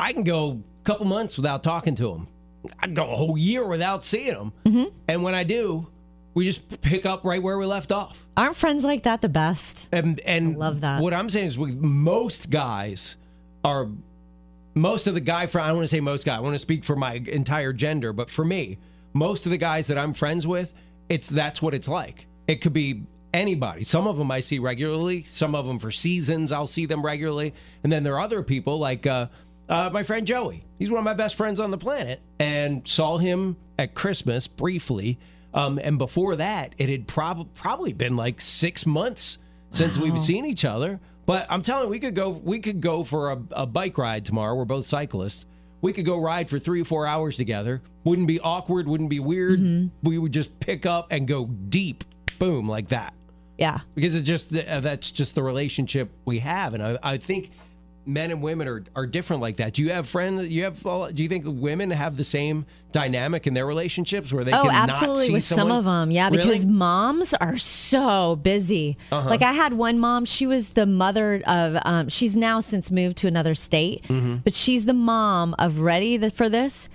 I 0.01 0.15
can 0.15 0.25
go 0.25 0.63
a 0.81 0.85
couple 0.85 1.05
months 1.05 1.37
without 1.37 1.63
talking 1.63 1.95
to 1.97 2.09
them. 2.09 2.29
I 2.81 2.87
go 2.87 3.03
a 3.03 3.15
whole 3.15 3.37
year 3.37 3.69
without 3.69 4.03
seeing 4.03 4.33
them. 4.33 4.53
And 5.09 5.23
when 5.23 5.35
I 5.35 5.45
do, 5.45 5.87
we 6.33 6.47
just 6.47 6.81
pick 6.81 7.05
up 7.05 7.25
right 7.25 7.43
where 7.43 7.59
we 7.59 7.67
left 7.67 7.93
off. 7.93 8.27
Aren't 8.35 8.57
friends 8.57 8.83
like 8.83 9.03
that 9.03 9.21
the 9.21 9.29
best? 9.29 9.91
And 9.93 10.21
and 10.21 10.57
love 10.57 10.81
that. 10.81 11.03
What 11.03 11.13
I'm 11.13 11.29
saying 11.31 11.47
is, 11.47 11.59
with 11.59 11.77
most 11.77 12.51
guys 12.51 13.17
are 13.63 13.89
most 14.77 15.07
of 15.07 15.15
the 15.15 15.21
guy 15.21 15.47
friend. 15.47 15.65
I 15.65 15.69
don't 15.69 15.79
want 15.79 15.89
to 15.89 15.97
say 15.97 16.01
most 16.01 16.25
guy. 16.25 16.37
I 16.37 16.41
want 16.41 16.55
to 16.55 16.61
speak 16.61 16.85
for 16.85 16.95
my 16.95 17.15
entire 17.15 17.73
gender, 17.73 18.13
but 18.13 18.31
for 18.31 18.45
me, 18.45 18.79
most 19.15 19.47
of 19.47 19.51
the 19.51 19.57
guys 19.57 19.89
that 19.89 19.99
I'm 19.99 20.13
friends 20.13 20.47
with, 20.47 20.73
it's 21.09 21.29
that's 21.29 21.61
what 21.61 21.75
it's 21.75 21.89
like. 21.89 22.27
It 22.47 22.61
could 22.61 22.75
be 22.75 23.03
anybody. 23.33 23.83
Some 23.83 24.07
of 24.07 24.19
them 24.19 24.31
I 24.31 24.41
see 24.41 24.59
regularly. 24.59 25.23
Some 25.23 25.55
of 25.55 25.67
them 25.67 25.79
for 25.79 25.91
seasons 25.91 26.53
I'll 26.53 26.67
see 26.67 26.87
them 26.87 27.05
regularly, 27.05 27.55
and 27.83 27.93
then 27.93 28.03
there 28.05 28.15
are 28.15 28.21
other 28.21 28.43
people 28.43 28.79
like 28.79 29.07
uh, 29.07 29.29
uh, 29.69 29.91
my 29.93 30.03
friend 30.03 30.27
Joey. 30.27 30.63
He's 30.79 30.91
one 30.91 30.99
of 30.99 31.05
my 31.05 31.15
best 31.15 31.37
friends 31.37 31.59
on 31.59 31.71
the 31.71 31.79
planet, 31.79 32.21
and 32.39 32.87
saw 32.87 33.17
him 33.17 33.57
at 33.79 33.95
Christmas 33.95 34.47
briefly. 34.47 35.19
Um, 35.55 35.81
and 35.83 35.97
before 35.97 36.37
that, 36.37 36.75
it 36.77 36.91
had 36.91 37.09
prob- 37.09 37.55
probably 37.55 37.95
been 37.95 38.15
like 38.15 38.43
six 38.43 38.85
months 38.85 39.39
since 39.71 39.97
we've 39.97 40.21
seen 40.21 40.45
each 40.45 40.67
other. 40.67 41.01
But 41.27 41.47
I'm 41.51 41.63
telling 41.63 41.85
you, 41.85 41.91
we 41.91 41.99
could 41.99 42.15
go. 42.15 42.31
We 42.31 42.61
could 42.61 42.81
go 42.81 43.05
for 43.05 43.33
a, 43.33 43.43
a 43.51 43.67
bike 43.67 43.99
ride 43.99 44.25
tomorrow. 44.25 44.55
We're 44.55 44.65
both 44.65 44.87
cyclists. 44.87 45.45
We 45.83 45.93
could 45.93 46.07
go 46.07 46.19
ride 46.19 46.49
for 46.49 46.59
three 46.59 46.81
or 46.81 46.85
four 46.85 47.07
hours 47.07 47.37
together. 47.37 47.83
Wouldn't 48.05 48.29
be 48.29 48.41
awkward. 48.41 48.89
Wouldn't 48.89 49.11
be 49.11 49.21
weird. 49.21 49.91
We 50.03 50.19
would 50.19 50.33
just 50.33 50.59
pick 50.59 50.87
up 50.87 51.09
and 51.11 51.29
go 51.29 51.47
deep, 51.47 52.05
boom, 52.39 52.69
like 52.69 52.89
that. 52.89 53.13
Yeah. 53.59 53.81
Because 53.95 54.15
it 54.15 54.23
just 54.23 54.57
uh, 54.57 54.81
that's 54.81 55.11
just 55.11 55.35
the 55.35 55.43
relationship 55.43 56.11
we 56.25 56.39
have, 56.39 56.75
and 56.75 56.83
I, 56.83 56.99
I 57.03 57.17
think 57.19 57.51
men 58.07 58.31
and 58.31 58.41
women 58.41 58.69
are, 58.69 58.85
are 58.95 59.07
different 59.07 59.43
like 59.43 59.57
that. 59.57 59.73
Do 59.73 59.83
you 59.83 59.91
have 59.93 60.09
friends? 60.09 60.49
You 60.49 60.65
have? 60.65 60.87
all- 60.87 61.11
Do 61.11 61.23
you 61.23 61.29
think 61.29 61.45
women 61.47 61.91
have 61.91 62.17
the 62.17 62.25
same 62.25 62.65
dynamic 62.93 63.47
in 63.47 63.53
their 63.55 63.67
relationships 63.67 64.33
where 64.33 64.45
they 64.45 64.53
Oh, 64.53 64.63
can 64.63 64.73
not 64.73 64.89
absolutely. 64.89 65.27
see 65.27 65.33
With 65.35 65.43
some 65.45 65.71
of 65.73 65.85
them, 65.85 66.11
yeah, 66.11 66.27
Really? 66.29 66.39
Uh-huh. 66.39 66.49
because 66.51 66.65
moms 66.67 67.35
are 67.35 67.57
so 67.57 68.37
busy. 68.37 68.97
Like 69.11 69.43
I 69.43 69.53
had 69.53 69.73
one 69.75 69.99
mom; 69.99 70.25
she 70.25 70.47
was 70.47 70.71
the 70.71 70.87
mother 70.87 71.43
of. 71.47 71.77
Um, 71.85 72.09
she's 72.09 72.37
now 72.37 72.61
since 72.61 72.91
moved 72.91 73.17
to 73.19 73.27
another 73.27 73.55
state, 73.55 74.05
Mm-hmm. 74.05 74.37
but 74.45 74.55
she's 74.55 74.85
the 74.87 74.95
mom 74.95 75.55
of 75.59 75.81
ready 75.81 76.17
for 76.31 76.49
this. 76.49 76.89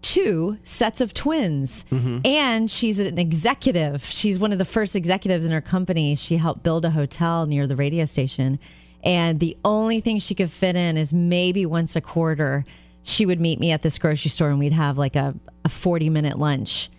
two 0.00 0.56
sets 0.62 1.00
of 1.00 1.12
twins. 1.12 1.84
And 2.24 2.70
she's 2.70 2.98
an 2.98 3.18
executive. 3.18 4.04
She's 4.04 4.38
one 4.38 4.52
of 4.52 4.58
the 4.58 4.64
first 4.64 4.96
executives 4.96 5.44
in 5.44 5.52
her 5.52 5.60
company. 5.60 6.14
She 6.14 6.36
helped 6.36 6.62
build 6.62 6.84
a 6.84 6.90
hotel 6.90 7.46
near 7.46 7.66
the 7.66 7.76
radio 7.76 8.04
station. 8.06 8.58
And 9.04 9.40
the 9.40 9.56
only 9.64 10.00
thing 10.00 10.18
she 10.18 10.34
could 10.34 10.50
fit 10.50 10.76
in 10.76 10.96
is 10.96 11.12
maybe 11.12 11.64
once 11.66 11.96
a 11.96 12.00
quarter, 12.00 12.64
she 13.02 13.24
would 13.24 13.40
meet 13.40 13.58
me 13.60 13.70
at 13.70 13.82
this 13.82 13.98
grocery 13.98 14.30
store 14.30 14.50
and 14.50 14.58
we'd 14.58 14.72
have 14.72 14.98
like 14.98 15.16
a, 15.16 15.34
a 15.64 15.68
40 15.68 16.10
minute 16.10 16.38
lunch. 16.38 16.90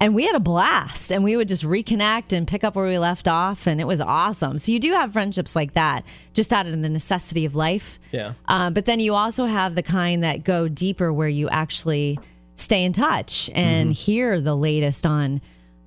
And 0.00 0.14
we 0.14 0.24
had 0.24 0.34
a 0.34 0.40
blast 0.40 1.12
and 1.12 1.24
we 1.24 1.36
would 1.36 1.48
just 1.48 1.64
reconnect 1.64 2.32
and 2.32 2.46
pick 2.46 2.64
up 2.64 2.76
where 2.76 2.86
we 2.86 2.98
left 2.98 3.28
off. 3.28 3.66
And 3.66 3.80
it 3.80 3.86
was 3.86 4.00
awesome. 4.00 4.58
So 4.58 4.72
you 4.72 4.78
do 4.78 4.92
have 4.92 5.12
friendships 5.12 5.54
like 5.56 5.74
that 5.74 6.04
just 6.32 6.52
out 6.52 6.66
of 6.66 6.72
the 6.72 6.88
necessity 6.88 7.44
of 7.44 7.54
life. 7.54 7.98
Yeah. 8.12 8.32
Um, 8.46 8.72
but 8.72 8.84
then 8.86 9.00
you 9.00 9.14
also 9.14 9.44
have 9.44 9.74
the 9.74 9.82
kind 9.82 10.24
that 10.24 10.44
go 10.44 10.68
deeper 10.68 11.12
where 11.12 11.28
you 11.28 11.48
actually 11.48 12.18
stay 12.54 12.84
in 12.84 12.92
touch 12.92 13.50
and 13.54 13.92
hear 13.92 14.40
the 14.40 14.56
latest 14.56 15.06
on 15.06 15.40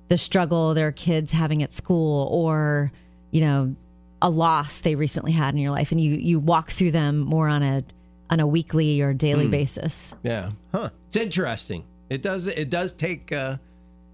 the 0.08 0.18
struggle 0.18 0.74
their 0.74 0.92
kids 0.92 1.32
having 1.32 1.62
at 1.62 1.72
school 1.72 2.28
or, 2.30 2.92
you 3.30 3.40
know, 3.40 3.74
a 4.22 4.30
loss 4.30 4.80
they 4.80 4.94
recently 4.94 5.32
had 5.32 5.52
in 5.54 5.58
your 5.60 5.70
life 5.72 5.92
and 5.92 6.00
you 6.00 6.14
you 6.14 6.38
walk 6.40 6.70
through 6.70 6.92
them 6.92 7.18
more 7.18 7.48
on 7.48 7.62
a 7.62 7.84
on 8.30 8.40
a 8.40 8.46
weekly 8.46 9.02
or 9.02 9.12
daily 9.12 9.46
basis. 9.48 10.14
Yeah. 10.22 10.50
Huh. 10.72 10.88
It's 11.08 11.16
interesting. 11.18 11.84
It 12.08 12.22
does 12.22 12.46
it 12.46 12.70
does 12.70 12.92
take 12.94 13.30
uh 13.32 13.56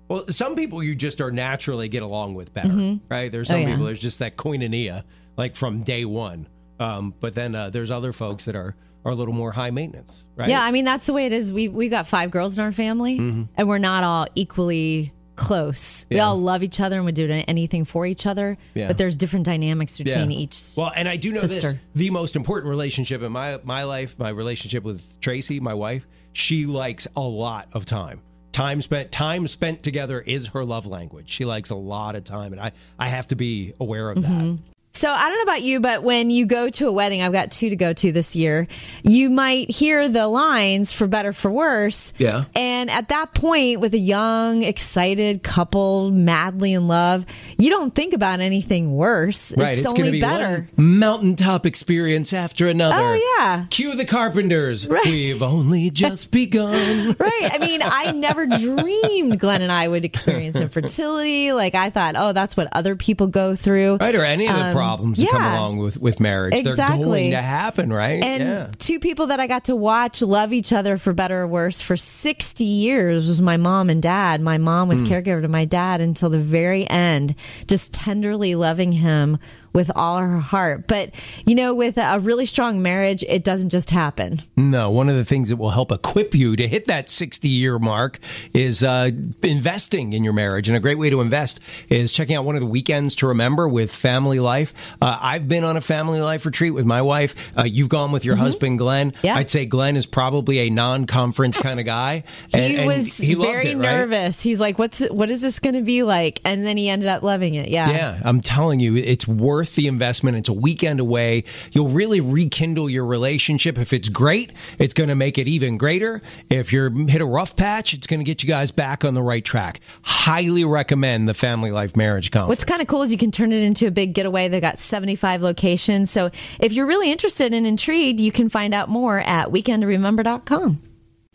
well, 0.08 0.24
some 0.28 0.56
people 0.56 0.82
you 0.82 0.94
just 0.94 1.20
are 1.20 1.30
naturally 1.30 1.88
get 1.88 2.02
along 2.02 2.34
with 2.34 2.52
better, 2.54 2.98
right? 3.10 3.30
There's 3.30 3.48
some 3.48 3.58
Oh, 3.58 3.60
yeah. 3.60 3.70
people 3.70 3.84
there's 3.84 4.00
just 4.00 4.18
that 4.20 4.36
koinonia 4.36 5.04
like 5.36 5.54
from 5.54 5.82
day 5.82 6.04
one. 6.04 6.48
Um, 6.80 7.12
but 7.20 7.34
then 7.34 7.54
uh, 7.54 7.70
there's 7.70 7.90
other 7.90 8.12
folks 8.12 8.44
that 8.46 8.56
are 8.56 8.74
are 9.04 9.12
a 9.12 9.14
little 9.14 9.34
more 9.34 9.52
high 9.52 9.70
maintenance, 9.70 10.24
right? 10.36 10.48
Yeah, 10.48 10.62
I 10.62 10.70
mean 10.72 10.84
that's 10.84 11.06
the 11.06 11.12
way 11.12 11.26
it 11.26 11.32
is. 11.32 11.52
We 11.52 11.68
we 11.68 11.88
got 11.88 12.06
five 12.08 12.30
girls 12.30 12.56
in 12.58 12.64
our 12.64 12.72
family, 12.72 13.18
and 13.18 13.68
we're 13.68 13.78
not 13.78 14.02
all 14.04 14.26
equally 14.34 15.12
close. 15.38 16.04
We 16.10 16.18
all 16.20 16.36
love 16.36 16.62
each 16.62 16.80
other 16.80 16.96
and 16.96 17.04
would 17.06 17.14
do 17.14 17.30
anything 17.48 17.84
for 17.84 18.04
each 18.04 18.26
other. 18.26 18.58
Yeah. 18.74 18.88
But 18.88 18.98
there's 18.98 19.16
different 19.16 19.46
dynamics 19.46 19.96
between 19.96 20.32
each. 20.32 20.74
Well, 20.76 20.92
and 20.94 21.08
I 21.08 21.16
do 21.16 21.30
know 21.30 21.40
this: 21.40 21.74
the 21.94 22.10
most 22.10 22.36
important 22.36 22.68
relationship 22.68 23.22
in 23.22 23.32
my 23.32 23.58
my 23.62 23.84
life, 23.84 24.18
my 24.18 24.30
relationship 24.30 24.84
with 24.84 25.20
Tracy, 25.20 25.60
my 25.60 25.74
wife, 25.74 26.06
she 26.32 26.66
likes 26.66 27.06
a 27.16 27.20
lot 27.20 27.68
of 27.72 27.86
time. 27.86 28.20
Time 28.52 28.82
spent 28.82 29.12
time 29.12 29.46
spent 29.46 29.82
together 29.82 30.20
is 30.20 30.48
her 30.48 30.64
love 30.64 30.86
language. 30.86 31.28
She 31.28 31.44
likes 31.44 31.70
a 31.70 31.76
lot 31.76 32.16
of 32.16 32.24
time, 32.24 32.52
and 32.52 32.60
I 32.60 32.72
I 32.98 33.08
have 33.08 33.28
to 33.28 33.36
be 33.36 33.72
aware 33.78 34.10
of 34.10 34.22
that. 34.22 34.30
Mm-hmm. 34.30 34.62
So 34.98 35.12
I 35.12 35.28
don't 35.28 35.38
know 35.38 35.52
about 35.52 35.62
you, 35.62 35.78
but 35.78 36.02
when 36.02 36.28
you 36.28 36.44
go 36.44 36.68
to 36.70 36.88
a 36.88 36.92
wedding, 36.92 37.22
I've 37.22 37.30
got 37.30 37.52
two 37.52 37.70
to 37.70 37.76
go 37.76 37.92
to 37.92 38.10
this 38.10 38.34
year. 38.34 38.66
You 39.04 39.30
might 39.30 39.70
hear 39.70 40.08
the 40.08 40.26
lines 40.26 40.92
for 40.92 41.06
better 41.06 41.32
for 41.32 41.52
worse. 41.52 42.12
Yeah. 42.18 42.46
And 42.56 42.90
at 42.90 43.06
that 43.10 43.32
point, 43.32 43.78
with 43.78 43.94
a 43.94 43.98
young, 43.98 44.64
excited 44.64 45.44
couple 45.44 46.10
madly 46.10 46.72
in 46.72 46.88
love, 46.88 47.26
you 47.58 47.70
don't 47.70 47.94
think 47.94 48.12
about 48.12 48.40
anything 48.40 48.92
worse. 48.92 49.56
Right, 49.56 49.70
It's, 49.70 49.84
it's, 49.84 49.86
only 49.86 50.10
be 50.10 50.20
better. 50.20 50.66
one 50.74 50.98
mountaintop 50.98 51.64
experience 51.64 52.32
after 52.32 52.66
another. 52.66 52.96
Oh, 53.00 53.36
yeah. 53.38 53.66
Cue 53.70 53.94
the 53.94 54.04
Carpenters. 54.04 54.88
Right. 54.88 55.06
We've 55.06 55.44
only 55.44 55.90
just 55.92 56.32
begun. 56.32 57.14
Right. 57.20 57.50
I 57.52 57.58
mean, 57.58 57.82
I 57.84 58.10
never 58.10 58.46
dreamed 58.46 59.38
Glenn 59.38 59.62
and 59.62 59.70
I 59.70 59.86
would 59.86 60.04
experience 60.04 60.56
infertility. 60.60 61.52
Like 61.52 61.76
I 61.76 61.90
thought, 61.90 62.16
oh, 62.18 62.32
that's 62.32 62.56
what 62.56 62.66
other 62.72 62.96
people 62.96 63.28
go 63.28 63.54
through. 63.54 63.98
Right, 64.00 64.16
or 64.16 64.24
any 64.24 64.48
of 64.48 64.56
the 64.56 64.72
problems 64.72 64.87
that 64.96 65.02
come 65.30 65.36
Um, 65.36 65.42
yeah. 65.42 65.58
along 65.58 65.76
with, 65.78 66.00
with 66.00 66.20
marriage. 66.20 66.54
They're 66.62 66.72
Exactly. 66.72 67.04
going 67.04 67.30
to 67.32 67.42
happen, 67.42 67.92
right? 67.92 68.22
And 68.24 68.42
yeah. 68.42 68.70
two 68.78 68.98
people 68.98 69.26
that 69.28 69.40
I 69.40 69.46
got 69.46 69.64
to 69.66 69.76
watch 69.76 70.22
love 70.22 70.52
each 70.52 70.72
other 70.72 70.96
for 70.98 71.12
better 71.12 71.42
or 71.42 71.46
worse 71.46 71.80
for 71.80 71.96
60 71.96 72.64
years 72.64 73.28
was 73.28 73.40
my 73.40 73.56
mom 73.56 73.90
and 73.90 74.02
dad. 74.02 74.40
My 74.40 74.58
mom 74.58 74.88
was 74.88 75.02
caregiver 75.02 75.42
to 75.42 75.48
my 75.48 75.64
dad 75.64 76.00
until 76.00 76.30
the 76.30 76.38
very 76.38 76.88
end, 76.88 77.34
just 77.66 77.92
tenderly 77.94 78.54
loving 78.54 78.92
him 78.92 79.38
with 79.78 79.92
all 79.94 80.18
her 80.18 80.40
heart. 80.40 80.88
But, 80.88 81.14
you 81.46 81.54
know, 81.54 81.72
with 81.72 81.98
a 81.98 82.18
really 82.18 82.46
strong 82.46 82.82
marriage, 82.82 83.22
it 83.28 83.44
doesn't 83.44 83.70
just 83.70 83.90
happen. 83.90 84.40
No, 84.56 84.90
one 84.90 85.08
of 85.08 85.14
the 85.14 85.24
things 85.24 85.50
that 85.50 85.56
will 85.56 85.70
help 85.70 85.92
equip 85.92 86.34
you 86.34 86.56
to 86.56 86.66
hit 86.66 86.86
that 86.86 87.08
60 87.08 87.46
year 87.46 87.78
mark 87.78 88.18
is 88.52 88.82
uh, 88.82 89.10
investing 89.44 90.14
in 90.14 90.24
your 90.24 90.32
marriage. 90.32 90.66
And 90.66 90.76
a 90.76 90.80
great 90.80 90.98
way 90.98 91.10
to 91.10 91.20
invest 91.20 91.60
is 91.88 92.10
checking 92.10 92.34
out 92.34 92.44
one 92.44 92.56
of 92.56 92.60
the 92.60 92.66
weekends 92.66 93.14
to 93.16 93.28
remember 93.28 93.68
with 93.68 93.94
Family 93.94 94.40
Life. 94.40 94.74
Uh, 95.00 95.16
I've 95.20 95.46
been 95.46 95.62
on 95.62 95.76
a 95.76 95.80
Family 95.80 96.20
Life 96.20 96.44
retreat 96.44 96.74
with 96.74 96.84
my 96.84 97.00
wife. 97.00 97.56
Uh, 97.56 97.62
you've 97.62 97.88
gone 97.88 98.10
with 98.10 98.24
your 98.24 98.34
husband, 98.34 98.78
Glenn. 98.78 99.12
Mm-hmm. 99.12 99.26
Yeah. 99.26 99.36
I'd 99.36 99.48
say 99.48 99.64
Glenn 99.64 99.96
is 99.96 100.06
probably 100.06 100.58
a 100.58 100.70
non 100.70 101.06
conference 101.06 101.56
kind 101.56 101.78
of 101.78 101.86
guy. 101.86 102.24
And, 102.52 102.72
he 102.72 102.86
was 102.86 103.16
he 103.18 103.34
very 103.34 103.68
it, 103.68 103.76
right? 103.76 103.82
nervous. 103.82 104.42
He's 104.42 104.60
like, 104.60 104.78
"What's 104.78 105.06
what 105.10 105.30
is 105.30 105.42
this 105.42 105.60
going 105.60 105.74
to 105.74 105.82
be 105.82 106.02
like?" 106.02 106.40
And 106.44 106.66
then 106.66 106.76
he 106.76 106.88
ended 106.88 107.08
up 107.08 107.22
loving 107.22 107.54
it. 107.54 107.68
Yeah. 107.68 107.90
Yeah, 107.90 108.20
I'm 108.24 108.40
telling 108.40 108.80
you, 108.80 108.96
it's 108.96 109.28
worth 109.28 109.67
the 109.74 109.88
investment. 109.88 110.36
It's 110.36 110.48
a 110.48 110.52
weekend 110.52 111.00
away. 111.00 111.44
You'll 111.72 111.88
really 111.88 112.20
rekindle 112.20 112.90
your 112.90 113.06
relationship. 113.06 113.78
If 113.78 113.92
it's 113.92 114.08
great, 114.08 114.52
it's 114.78 114.94
going 114.94 115.08
to 115.08 115.14
make 115.14 115.38
it 115.38 115.48
even 115.48 115.78
greater. 115.78 116.22
If 116.50 116.72
you're 116.72 116.90
hit 117.08 117.20
a 117.20 117.26
rough 117.26 117.56
patch, 117.56 117.94
it's 117.94 118.06
going 118.06 118.20
to 118.20 118.24
get 118.24 118.42
you 118.42 118.48
guys 118.48 118.70
back 118.70 119.04
on 119.04 119.14
the 119.14 119.22
right 119.22 119.44
track. 119.44 119.80
Highly 120.02 120.64
recommend 120.64 121.28
the 121.28 121.34
Family 121.34 121.70
Life 121.70 121.96
Marriage 121.96 122.30
Conference. 122.30 122.48
What's 122.48 122.64
kind 122.64 122.80
of 122.80 122.88
cool 122.88 123.02
is 123.02 123.12
you 123.12 123.18
can 123.18 123.30
turn 123.30 123.52
it 123.52 123.62
into 123.62 123.86
a 123.86 123.90
big 123.90 124.14
getaway. 124.14 124.48
They've 124.48 124.60
got 124.60 124.78
75 124.78 125.42
locations. 125.42 126.10
So 126.10 126.30
if 126.60 126.72
you're 126.72 126.86
really 126.86 127.10
interested 127.10 127.54
and 127.54 127.66
intrigued, 127.66 128.20
you 128.20 128.32
can 128.32 128.48
find 128.48 128.74
out 128.74 128.88
more 128.88 129.18
at 129.20 129.48
weekendremember.com. 129.48 130.82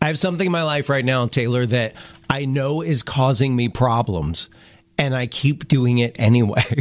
I 0.02 0.08
have 0.08 0.20
something 0.20 0.48
in 0.48 0.52
my 0.52 0.64
life 0.64 0.90
right 0.90 1.06
now, 1.06 1.28
Taylor, 1.28 1.66
that 1.66 1.96
I 2.30 2.44
know 2.44 2.82
is 2.82 3.04
causing 3.04 3.56
me 3.56 3.70
problems. 3.70 4.50
And 4.98 5.16
I 5.16 5.26
keep 5.28 5.68
doing 5.68 6.00
it 6.00 6.16
anyway. 6.20 6.64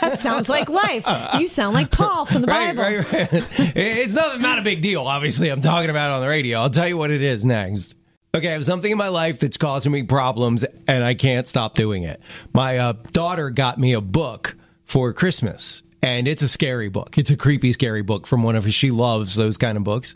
That 0.00 0.18
sounds 0.18 0.48
like 0.48 0.68
life. 0.68 1.04
You 1.38 1.48
sound 1.48 1.74
like 1.74 1.90
Paul 1.90 2.24
from 2.24 2.42
the 2.42 2.46
right, 2.46 2.74
Bible. 2.74 2.82
right, 2.82 3.32
right. 3.32 3.72
It's 3.76 4.14
not, 4.14 4.40
not 4.40 4.58
a 4.58 4.62
big 4.62 4.80
deal, 4.80 5.02
obviously. 5.02 5.50
I'm 5.50 5.60
talking 5.60 5.90
about 5.90 6.10
it 6.10 6.14
on 6.14 6.20
the 6.22 6.28
radio. 6.28 6.60
I'll 6.60 6.70
tell 6.70 6.88
you 6.88 6.96
what 6.96 7.10
it 7.10 7.20
is 7.20 7.44
next. 7.44 7.94
Okay, 8.34 8.48
I 8.48 8.52
have 8.52 8.64
something 8.64 8.92
in 8.92 8.98
my 8.98 9.08
life 9.08 9.40
that's 9.40 9.56
causing 9.56 9.90
me 9.90 10.02
problems, 10.04 10.62
and 10.86 11.02
I 11.04 11.14
can't 11.14 11.48
stop 11.48 11.74
doing 11.74 12.04
it. 12.04 12.20
My 12.52 12.78
uh, 12.78 12.92
daughter 13.12 13.50
got 13.50 13.78
me 13.78 13.94
a 13.94 14.00
book 14.00 14.56
for 14.84 15.12
Christmas, 15.12 15.82
and 16.02 16.28
it's 16.28 16.42
a 16.42 16.48
scary 16.48 16.88
book. 16.88 17.18
It's 17.18 17.30
a 17.30 17.36
creepy, 17.36 17.72
scary 17.72 18.02
book 18.02 18.26
from 18.26 18.42
one 18.42 18.54
of 18.54 18.64
her. 18.64 18.70
She 18.70 18.90
loves 18.90 19.34
those 19.34 19.56
kind 19.56 19.76
of 19.76 19.84
books, 19.84 20.14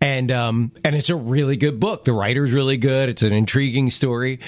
and 0.00 0.30
um, 0.30 0.72
and 0.84 0.94
it's 0.94 1.10
a 1.10 1.16
really 1.16 1.56
good 1.56 1.80
book. 1.80 2.04
The 2.04 2.12
writer's 2.12 2.52
really 2.52 2.76
good. 2.76 3.08
It's 3.08 3.22
an 3.22 3.32
intriguing 3.32 3.90
story, 3.90 4.40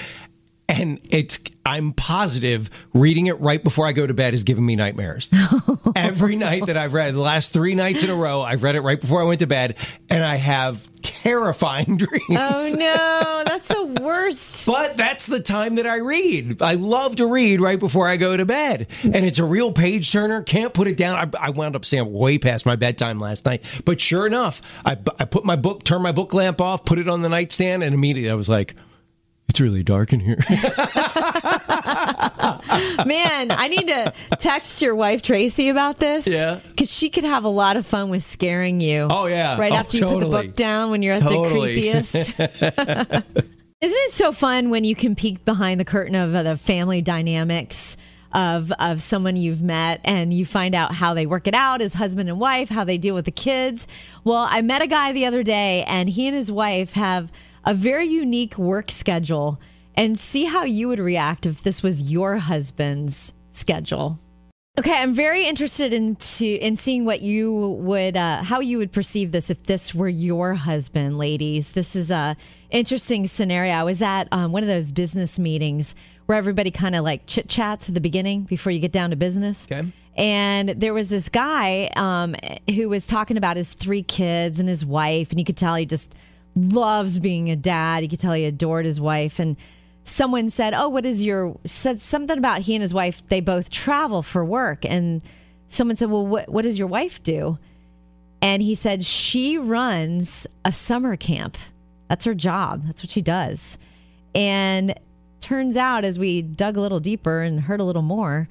and 0.73 0.99
it's 1.11 1.39
I'm 1.65 1.91
positive 1.91 2.69
reading 2.93 3.27
it 3.27 3.39
right 3.39 3.63
before 3.63 3.87
I 3.87 3.91
go 3.91 4.05
to 4.05 4.13
bed 4.13 4.33
is 4.33 4.43
giving 4.43 4.65
me 4.65 4.75
nightmares. 4.75 5.31
Every 5.95 6.35
night 6.35 6.65
that 6.65 6.75
I've 6.75 6.93
read, 6.93 7.13
the 7.13 7.21
last 7.21 7.53
three 7.53 7.75
nights 7.75 8.03
in 8.03 8.09
a 8.09 8.15
row, 8.15 8.41
I've 8.41 8.63
read 8.63 8.75
it 8.75 8.81
right 8.81 8.99
before 8.99 9.21
I 9.21 9.25
went 9.25 9.39
to 9.39 9.47
bed, 9.47 9.77
and 10.09 10.23
I 10.23 10.35
have 10.35 10.89
terrifying 11.01 11.97
dreams. 11.97 12.23
Oh 12.29 12.71
no, 12.75 13.43
that's 13.45 13.67
the 13.69 13.83
worst. 14.01 14.67
But 14.73 14.97
that's 14.97 15.27
the 15.27 15.39
time 15.39 15.75
that 15.75 15.85
I 15.85 15.97
read. 15.97 16.61
I 16.61 16.73
love 16.73 17.17
to 17.17 17.31
read 17.31 17.61
right 17.61 17.79
before 17.79 18.07
I 18.07 18.17
go 18.17 18.35
to 18.35 18.45
bed. 18.45 18.87
And 19.03 19.15
it's 19.15 19.37
a 19.39 19.43
real 19.43 19.71
page 19.71 20.11
turner. 20.11 20.41
Can't 20.41 20.73
put 20.73 20.87
it 20.87 20.97
down. 20.97 21.15
I, 21.15 21.47
I 21.47 21.49
wound 21.51 21.75
up 21.75 21.85
staying 21.85 22.11
way 22.11 22.39
past 22.39 22.65
my 22.65 22.75
bedtime 22.75 23.19
last 23.19 23.45
night. 23.45 23.63
But 23.85 24.01
sure 24.01 24.25
enough, 24.25 24.61
I, 24.83 24.97
I 25.19 25.25
put 25.25 25.45
my 25.45 25.55
book, 25.55 25.83
turned 25.83 26.01
my 26.01 26.11
book 26.11 26.33
lamp 26.33 26.59
off, 26.59 26.85
put 26.85 26.97
it 26.97 27.07
on 27.07 27.21
the 27.21 27.29
nightstand, 27.29 27.83
and 27.83 27.93
immediately 27.93 28.31
I 28.31 28.35
was 28.35 28.49
like, 28.49 28.75
it's 29.53 29.61
really 29.61 29.83
dark 29.83 30.13
in 30.13 30.19
here. 30.19 30.39
Man, 33.05 33.51
I 33.51 33.67
need 33.69 33.85
to 33.87 34.11
text 34.39 34.81
your 34.81 34.95
wife 34.95 35.21
Tracy 35.21 35.69
about 35.69 35.99
this. 35.99 36.25
Yeah. 36.25 36.59
Because 36.69 36.91
she 36.91 37.11
could 37.11 37.23
have 37.23 37.43
a 37.43 37.49
lot 37.49 37.77
of 37.77 37.85
fun 37.85 38.09
with 38.09 38.23
scaring 38.23 38.81
you. 38.81 39.07
Oh, 39.11 39.27
yeah. 39.27 39.59
Right 39.59 39.71
Oh, 39.71 39.75
after 39.75 39.97
you 39.97 40.07
put 40.07 40.21
the 40.21 40.25
book 40.25 40.55
down 40.55 40.89
when 40.89 41.03
you're 41.03 41.13
at 41.13 41.21
Totally. 41.21 41.75
the 41.75 41.91
creepiest. 41.91 42.39
Isn't 43.81 43.99
it 43.99 44.11
so 44.11 44.31
fun 44.31 44.71
when 44.71 44.83
you 44.85 44.95
can 44.95 45.13
peek 45.15 45.45
behind 45.45 45.79
the 45.79 45.85
curtain 45.85 46.15
of 46.15 46.33
uh, 46.33 46.41
the 46.41 46.57
family 46.57 47.03
dynamics 47.03 47.95
of 48.33 48.71
of 48.79 49.03
someone 49.03 49.35
you've 49.35 49.61
met 49.61 50.01
and 50.03 50.33
you 50.33 50.45
find 50.45 50.73
out 50.73 50.95
how 50.95 51.13
they 51.13 51.27
work 51.27 51.45
it 51.45 51.53
out 51.53 51.79
as 51.79 51.93
husband 51.93 52.27
and 52.27 52.39
wife, 52.39 52.69
how 52.69 52.83
they 52.83 52.97
deal 52.97 53.13
with 53.13 53.25
the 53.25 53.31
kids? 53.31 53.87
Well, 54.23 54.47
I 54.49 54.63
met 54.63 54.81
a 54.81 54.87
guy 54.87 55.11
the 55.11 55.27
other 55.27 55.43
day 55.43 55.83
and 55.87 56.09
he 56.09 56.25
and 56.25 56.35
his 56.35 56.51
wife 56.51 56.93
have 56.93 57.31
a 57.65 57.73
very 57.73 58.05
unique 58.05 58.57
work 58.57 58.91
schedule 58.91 59.59
and 59.95 60.17
see 60.17 60.45
how 60.45 60.63
you 60.63 60.87
would 60.87 60.99
react 60.99 61.45
if 61.45 61.61
this 61.63 61.83
was 61.83 62.11
your 62.11 62.37
husband's 62.37 63.33
schedule. 63.49 64.19
Okay, 64.79 64.93
I'm 64.93 65.13
very 65.13 65.45
interested 65.45 65.93
in 65.93 66.15
to, 66.15 66.47
in 66.47 66.75
seeing 66.75 67.05
what 67.05 67.21
you 67.21 67.77
would 67.81 68.17
uh, 68.17 68.41
how 68.41 68.59
you 68.59 68.79
would 68.79 68.91
perceive 68.91 69.31
this 69.31 69.51
if 69.51 69.61
this 69.63 69.93
were 69.93 70.09
your 70.09 70.55
husband, 70.55 71.19
ladies. 71.19 71.73
This 71.73 71.95
is 71.95 72.09
a 72.09 72.35
interesting 72.71 73.27
scenario. 73.27 73.71
I 73.71 73.83
was 73.83 74.01
at 74.01 74.27
um, 74.31 74.51
one 74.51 74.63
of 74.63 74.67
those 74.67 74.91
business 74.91 75.37
meetings 75.37 75.93
where 76.25 76.39
everybody 76.39 76.71
kind 76.71 76.95
of 76.95 77.03
like 77.03 77.27
chit 77.27 77.47
chats 77.47 77.87
at 77.87 77.93
the 77.93 78.01
beginning 78.01 78.45
before 78.45 78.71
you 78.71 78.79
get 78.79 78.91
down 78.91 79.11
to 79.11 79.15
business. 79.15 79.67
Okay. 79.71 79.87
And 80.15 80.69
there 80.69 80.93
was 80.93 81.11
this 81.11 81.29
guy 81.29 81.91
um, 81.95 82.35
who 82.73 82.89
was 82.89 83.05
talking 83.05 83.37
about 83.37 83.57
his 83.57 83.73
three 83.73 84.03
kids 84.03 84.59
and 84.59 84.67
his 84.67 84.83
wife, 84.83 85.29
and 85.29 85.39
you 85.39 85.45
could 85.45 85.57
tell 85.57 85.75
he 85.75 85.85
just 85.85 86.15
loves 86.55 87.19
being 87.19 87.49
a 87.49 87.55
dad. 87.55 88.03
You 88.03 88.09
could 88.09 88.19
tell 88.19 88.33
he 88.33 88.45
adored 88.45 88.85
his 88.85 88.99
wife. 88.99 89.39
And 89.39 89.57
someone 90.03 90.49
said, 90.49 90.73
"Oh, 90.73 90.89
what 90.89 91.05
is 91.05 91.23
your?" 91.23 91.57
Said 91.65 91.99
something 91.99 92.37
about 92.37 92.61
he 92.61 92.75
and 92.75 92.81
his 92.81 92.93
wife. 92.93 93.25
They 93.27 93.41
both 93.41 93.69
travel 93.69 94.21
for 94.21 94.45
work, 94.45 94.85
and 94.85 95.21
someone 95.67 95.95
said, 95.95 96.09
"Well, 96.09 96.27
what 96.27 96.49
what 96.49 96.63
does 96.63 96.77
your 96.77 96.87
wife 96.87 97.21
do?" 97.23 97.57
And 98.41 98.61
he 98.61 98.75
said 98.75 99.05
she 99.05 99.57
runs 99.57 100.47
a 100.65 100.71
summer 100.71 101.15
camp. 101.15 101.57
That's 102.09 102.25
her 102.25 102.35
job. 102.35 102.83
That's 102.85 103.01
what 103.01 103.09
she 103.09 103.21
does. 103.21 103.77
And 104.35 104.99
turns 105.39 105.77
out, 105.77 106.03
as 106.03 106.19
we 106.19 106.41
dug 106.41 106.75
a 106.77 106.81
little 106.81 106.99
deeper 106.99 107.41
and 107.41 107.61
heard 107.61 107.79
a 107.79 107.83
little 107.83 108.01
more, 108.01 108.49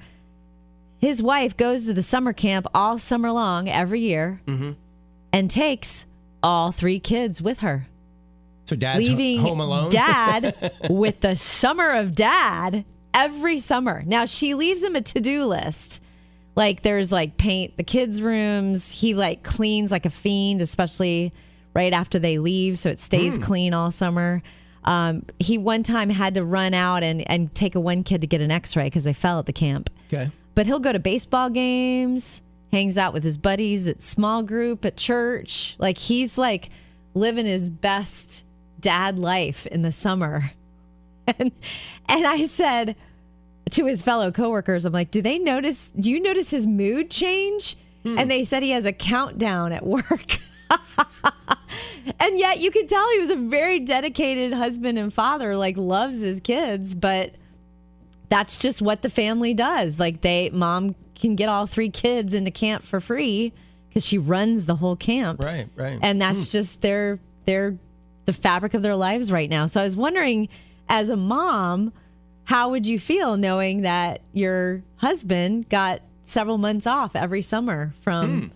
his 0.97 1.21
wife 1.21 1.55
goes 1.55 1.85
to 1.85 1.93
the 1.93 2.01
summer 2.01 2.33
camp 2.33 2.65
all 2.73 2.97
summer 2.97 3.31
long 3.31 3.69
every 3.69 3.99
year 3.99 4.41
mm-hmm. 4.47 4.71
and 5.31 5.49
takes 5.49 6.07
all 6.41 6.71
three 6.71 6.99
kids 6.99 7.41
with 7.41 7.59
her 7.59 7.87
So 8.65 8.75
dad's 8.75 9.07
leaving 9.07 9.39
home 9.39 9.59
alone. 9.59 9.89
dad 9.89 10.73
with 10.89 11.19
the 11.21 11.35
summer 11.35 11.91
of 11.91 12.13
dad 12.15 12.85
every 13.13 13.59
summer. 13.59 14.03
Now 14.05 14.25
she 14.25 14.53
leaves 14.53 14.81
him 14.83 14.95
a 14.95 15.01
to-do 15.01 15.45
list. 15.45 16.01
Like 16.55 16.81
there's 16.81 17.11
like 17.11 17.37
paint 17.37 17.77
the 17.77 17.83
kids' 17.83 18.21
rooms. 18.21 18.91
He 18.91 19.15
like 19.15 19.43
cleans 19.43 19.91
like 19.91 20.05
a 20.05 20.09
fiend, 20.09 20.61
especially 20.61 21.33
right 21.73 21.93
after 21.93 22.19
they 22.19 22.37
leave, 22.37 22.77
so 22.77 22.89
it 22.89 22.99
stays 22.99 23.37
clean 23.37 23.73
all 23.73 23.89
summer. 23.91 24.41
Um, 24.85 25.25
he 25.39 25.57
one 25.57 25.81
time 25.83 26.09
had 26.09 26.35
to 26.35 26.43
run 26.43 26.73
out 26.73 27.03
and 27.03 27.27
and 27.29 27.53
take 27.55 27.75
a 27.75 27.79
one 27.79 28.03
kid 28.03 28.21
to 28.21 28.27
get 28.27 28.41
an 28.41 28.51
X-ray 28.51 28.85
because 28.85 29.03
they 29.03 29.13
fell 29.13 29.39
at 29.39 29.45
the 29.45 29.53
camp. 29.53 29.89
okay. 30.07 30.29
But 30.55 30.67
he'll 30.67 30.79
go 30.79 30.91
to 30.91 30.99
baseball 30.99 31.49
games, 31.49 32.43
hangs 32.71 32.95
out 32.97 33.11
with 33.13 33.23
his 33.23 33.37
buddies 33.37 33.87
at 33.87 34.03
small 34.03 34.43
group 34.43 34.85
at 34.85 34.95
church. 34.97 35.75
Like 35.79 35.97
he's 35.97 36.37
like 36.37 36.69
living 37.15 37.47
his 37.47 37.71
best 37.71 38.45
dad 38.83 39.17
life 39.17 39.65
in 39.65 39.81
the 39.81 39.91
summer. 39.91 40.43
And 41.25 41.53
and 42.09 42.27
I 42.27 42.43
said 42.47 42.97
to 43.71 43.85
his 43.85 44.01
fellow 44.01 44.29
coworkers, 44.29 44.83
I'm 44.83 44.91
like, 44.91 45.09
"Do 45.09 45.21
they 45.21 45.39
notice 45.39 45.89
do 45.97 46.11
you 46.11 46.19
notice 46.19 46.51
his 46.51 46.67
mood 46.67 47.09
change?" 47.09 47.77
Hmm. 48.03 48.19
And 48.19 48.29
they 48.29 48.43
said 48.43 48.61
he 48.61 48.71
has 48.71 48.85
a 48.85 48.91
countdown 48.91 49.71
at 49.71 49.85
work. 49.85 50.37
and 52.19 52.37
yet 52.37 52.59
you 52.59 52.71
could 52.71 52.89
tell 52.89 53.09
he 53.11 53.19
was 53.21 53.29
a 53.29 53.37
very 53.37 53.79
dedicated 53.79 54.51
husband 54.51 54.97
and 54.97 55.13
father, 55.13 55.55
like 55.55 55.77
loves 55.77 56.19
his 56.19 56.41
kids, 56.41 56.93
but 56.93 57.31
that's 58.27 58.57
just 58.57 58.81
what 58.81 59.01
the 59.01 59.09
family 59.09 59.53
does. 59.53 60.01
Like 60.01 60.19
they 60.19 60.49
mom 60.49 60.93
can 61.15 61.35
get 61.37 61.47
all 61.47 61.65
three 61.67 61.89
kids 61.89 62.33
into 62.33 62.51
camp 62.51 62.83
for 62.83 62.99
free 62.99 63.53
because 63.87 64.05
she 64.05 64.17
runs 64.17 64.65
the 64.65 64.75
whole 64.75 64.97
camp. 64.97 65.41
Right, 65.41 65.69
right. 65.77 65.99
And 66.01 66.21
that's 66.21 66.51
hmm. 66.51 66.57
just 66.57 66.81
their 66.81 67.19
their 67.45 67.77
the 68.25 68.33
fabric 68.33 68.73
of 68.73 68.81
their 68.81 68.95
lives 68.95 69.31
right 69.31 69.49
now. 69.49 69.65
So 69.65 69.81
I 69.81 69.83
was 69.83 69.95
wondering 69.95 70.49
as 70.89 71.09
a 71.09 71.15
mom, 71.17 71.93
how 72.45 72.69
would 72.71 72.85
you 72.85 72.99
feel 72.99 73.37
knowing 73.37 73.81
that 73.83 74.21
your 74.33 74.83
husband 74.97 75.69
got 75.69 76.01
several 76.23 76.57
months 76.57 76.87
off 76.87 77.15
every 77.15 77.41
summer 77.41 77.93
from 78.01 78.51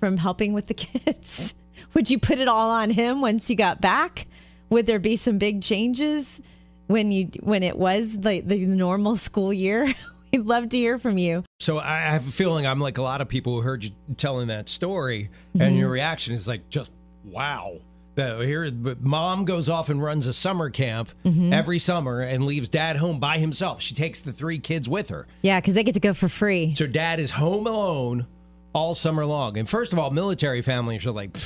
from 0.00 0.16
helping 0.16 0.52
with 0.52 0.66
the 0.66 0.74
kids? 0.74 1.54
Would 1.94 2.10
you 2.10 2.18
put 2.18 2.38
it 2.38 2.48
all 2.48 2.70
on 2.70 2.90
him 2.90 3.20
once 3.20 3.48
you 3.48 3.56
got 3.56 3.80
back? 3.80 4.26
Would 4.70 4.86
there 4.86 4.98
be 4.98 5.16
some 5.16 5.38
big 5.38 5.62
changes 5.62 6.42
when 6.86 7.10
you 7.10 7.30
when 7.40 7.62
it 7.62 7.76
was 7.78 8.18
the 8.18 8.40
the 8.40 8.66
normal 8.66 9.16
school 9.16 9.52
year? 9.52 9.92
We'd 10.32 10.44
love 10.44 10.68
to 10.68 10.76
hear 10.76 10.98
from 10.98 11.16
you. 11.16 11.42
So 11.58 11.78
I 11.78 12.00
have 12.00 12.28
a 12.28 12.30
feeling 12.30 12.66
I'm 12.66 12.80
like 12.80 12.98
a 12.98 13.02
lot 13.02 13.22
of 13.22 13.28
people 13.28 13.54
who 13.54 13.62
heard 13.62 13.82
you 13.82 13.90
telling 14.18 14.48
that 14.48 14.68
story, 14.68 15.30
Mm-hmm. 15.54 15.62
and 15.62 15.76
your 15.78 15.88
reaction 15.88 16.34
is 16.34 16.46
like, 16.46 16.68
just 16.68 16.92
wow. 17.24 17.78
The, 18.18 18.44
here, 18.44 18.68
mom 19.00 19.44
goes 19.44 19.68
off 19.68 19.90
and 19.90 20.02
runs 20.02 20.26
a 20.26 20.32
summer 20.32 20.70
camp 20.70 21.12
Mm-hmm. 21.24 21.52
every 21.52 21.78
summer 21.78 22.20
and 22.20 22.44
leaves 22.44 22.68
dad 22.68 22.96
home 22.96 23.20
by 23.20 23.38
himself. 23.38 23.80
She 23.80 23.94
takes 23.94 24.20
the 24.20 24.32
three 24.32 24.58
kids 24.58 24.88
with 24.88 25.10
her. 25.10 25.28
Yeah, 25.42 25.60
because 25.60 25.74
they 25.76 25.84
get 25.84 25.94
to 25.94 26.00
go 26.00 26.12
for 26.12 26.28
free. 26.28 26.74
So 26.74 26.86
dad 26.88 27.20
is 27.20 27.30
home 27.30 27.66
alone 27.68 28.26
all 28.72 28.96
summer 28.96 29.24
long. 29.24 29.56
And 29.56 29.68
first 29.68 29.92
of 29.92 29.98
all, 30.00 30.10
military 30.10 30.62
families 30.62 31.06
are 31.06 31.12
like 31.12 31.36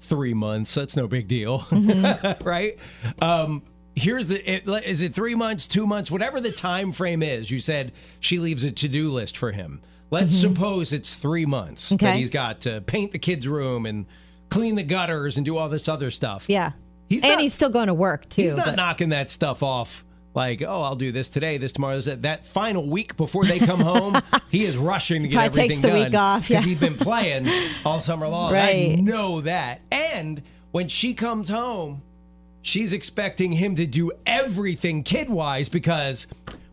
three 0.00 0.32
months. 0.32 0.74
That's 0.74 0.96
no 0.96 1.08
big 1.08 1.28
deal, 1.28 1.66
right? 2.42 2.78
Um, 3.20 3.62
here's 3.94 4.26
the 4.28 4.50
it, 4.50 4.66
is 4.86 5.02
it 5.02 5.12
three 5.12 5.34
months, 5.34 5.68
two 5.68 5.86
months, 5.86 6.10
whatever 6.10 6.40
the 6.40 6.52
time 6.52 6.92
frame 6.92 7.22
is. 7.22 7.50
You 7.50 7.58
said 7.58 7.92
she 8.20 8.38
leaves 8.38 8.64
a 8.64 8.70
to 8.70 8.88
do 8.88 9.10
list 9.10 9.36
for 9.36 9.52
him. 9.52 9.82
Let's 10.10 10.34
suppose 10.34 10.94
it's 10.94 11.16
three 11.16 11.44
months 11.44 11.90
that 11.90 11.96
Okay. 12.02 12.18
he's 12.18 12.30
got 12.30 12.62
to 12.62 12.80
paint 12.80 13.12
the 13.12 13.18
kids' 13.18 13.46
room 13.46 13.84
and 13.84 14.06
clean 14.50 14.74
the 14.74 14.82
gutters 14.82 15.36
and 15.36 15.44
do 15.44 15.56
all 15.56 15.68
this 15.68 15.88
other 15.88 16.10
stuff. 16.10 16.46
Yeah. 16.48 16.72
He's 17.08 17.22
and 17.22 17.32
not- 17.32 17.40
he's 17.40 17.54
still 17.54 17.70
going 17.70 17.86
to 17.88 17.94
work 17.94 18.28
too. 18.28 18.42
He's 18.42 18.54
not 18.56 18.66
but- 18.66 18.76
knocking 18.76 19.10
that 19.10 19.30
stuff 19.30 19.62
off 19.62 20.04
like, 20.34 20.62
oh, 20.62 20.82
I'll 20.82 20.96
do 20.96 21.10
this 21.10 21.30
today, 21.30 21.58
this 21.58 21.72
tomorrow. 21.72 22.00
That, 22.00 22.22
that 22.22 22.46
final 22.46 22.86
week 22.86 23.16
before 23.16 23.44
they 23.44 23.58
come 23.58 23.80
home, 23.80 24.22
he 24.50 24.64
is 24.64 24.76
rushing 24.76 25.22
to 25.22 25.28
get 25.28 25.34
Probably 25.36 25.62
everything 25.64 25.70
takes 25.70 25.82
the 25.82 25.88
done 25.88 26.04
week 26.04 26.14
off, 26.14 26.50
yeah. 26.50 26.60
he's 26.60 26.78
been 26.78 26.96
playing 26.96 27.48
all 27.84 28.00
summer 28.00 28.28
long. 28.28 28.54
I 28.54 28.96
know 29.00 29.40
that. 29.40 29.80
And 29.90 30.42
when 30.70 30.86
she 30.88 31.12
comes 31.14 31.48
home, 31.48 32.02
she's 32.62 32.92
expecting 32.92 33.52
him 33.52 33.74
to 33.76 33.86
do 33.86 34.12
everything 34.26 35.02
kid 35.02 35.28
wise 35.28 35.68
because. 35.68 36.26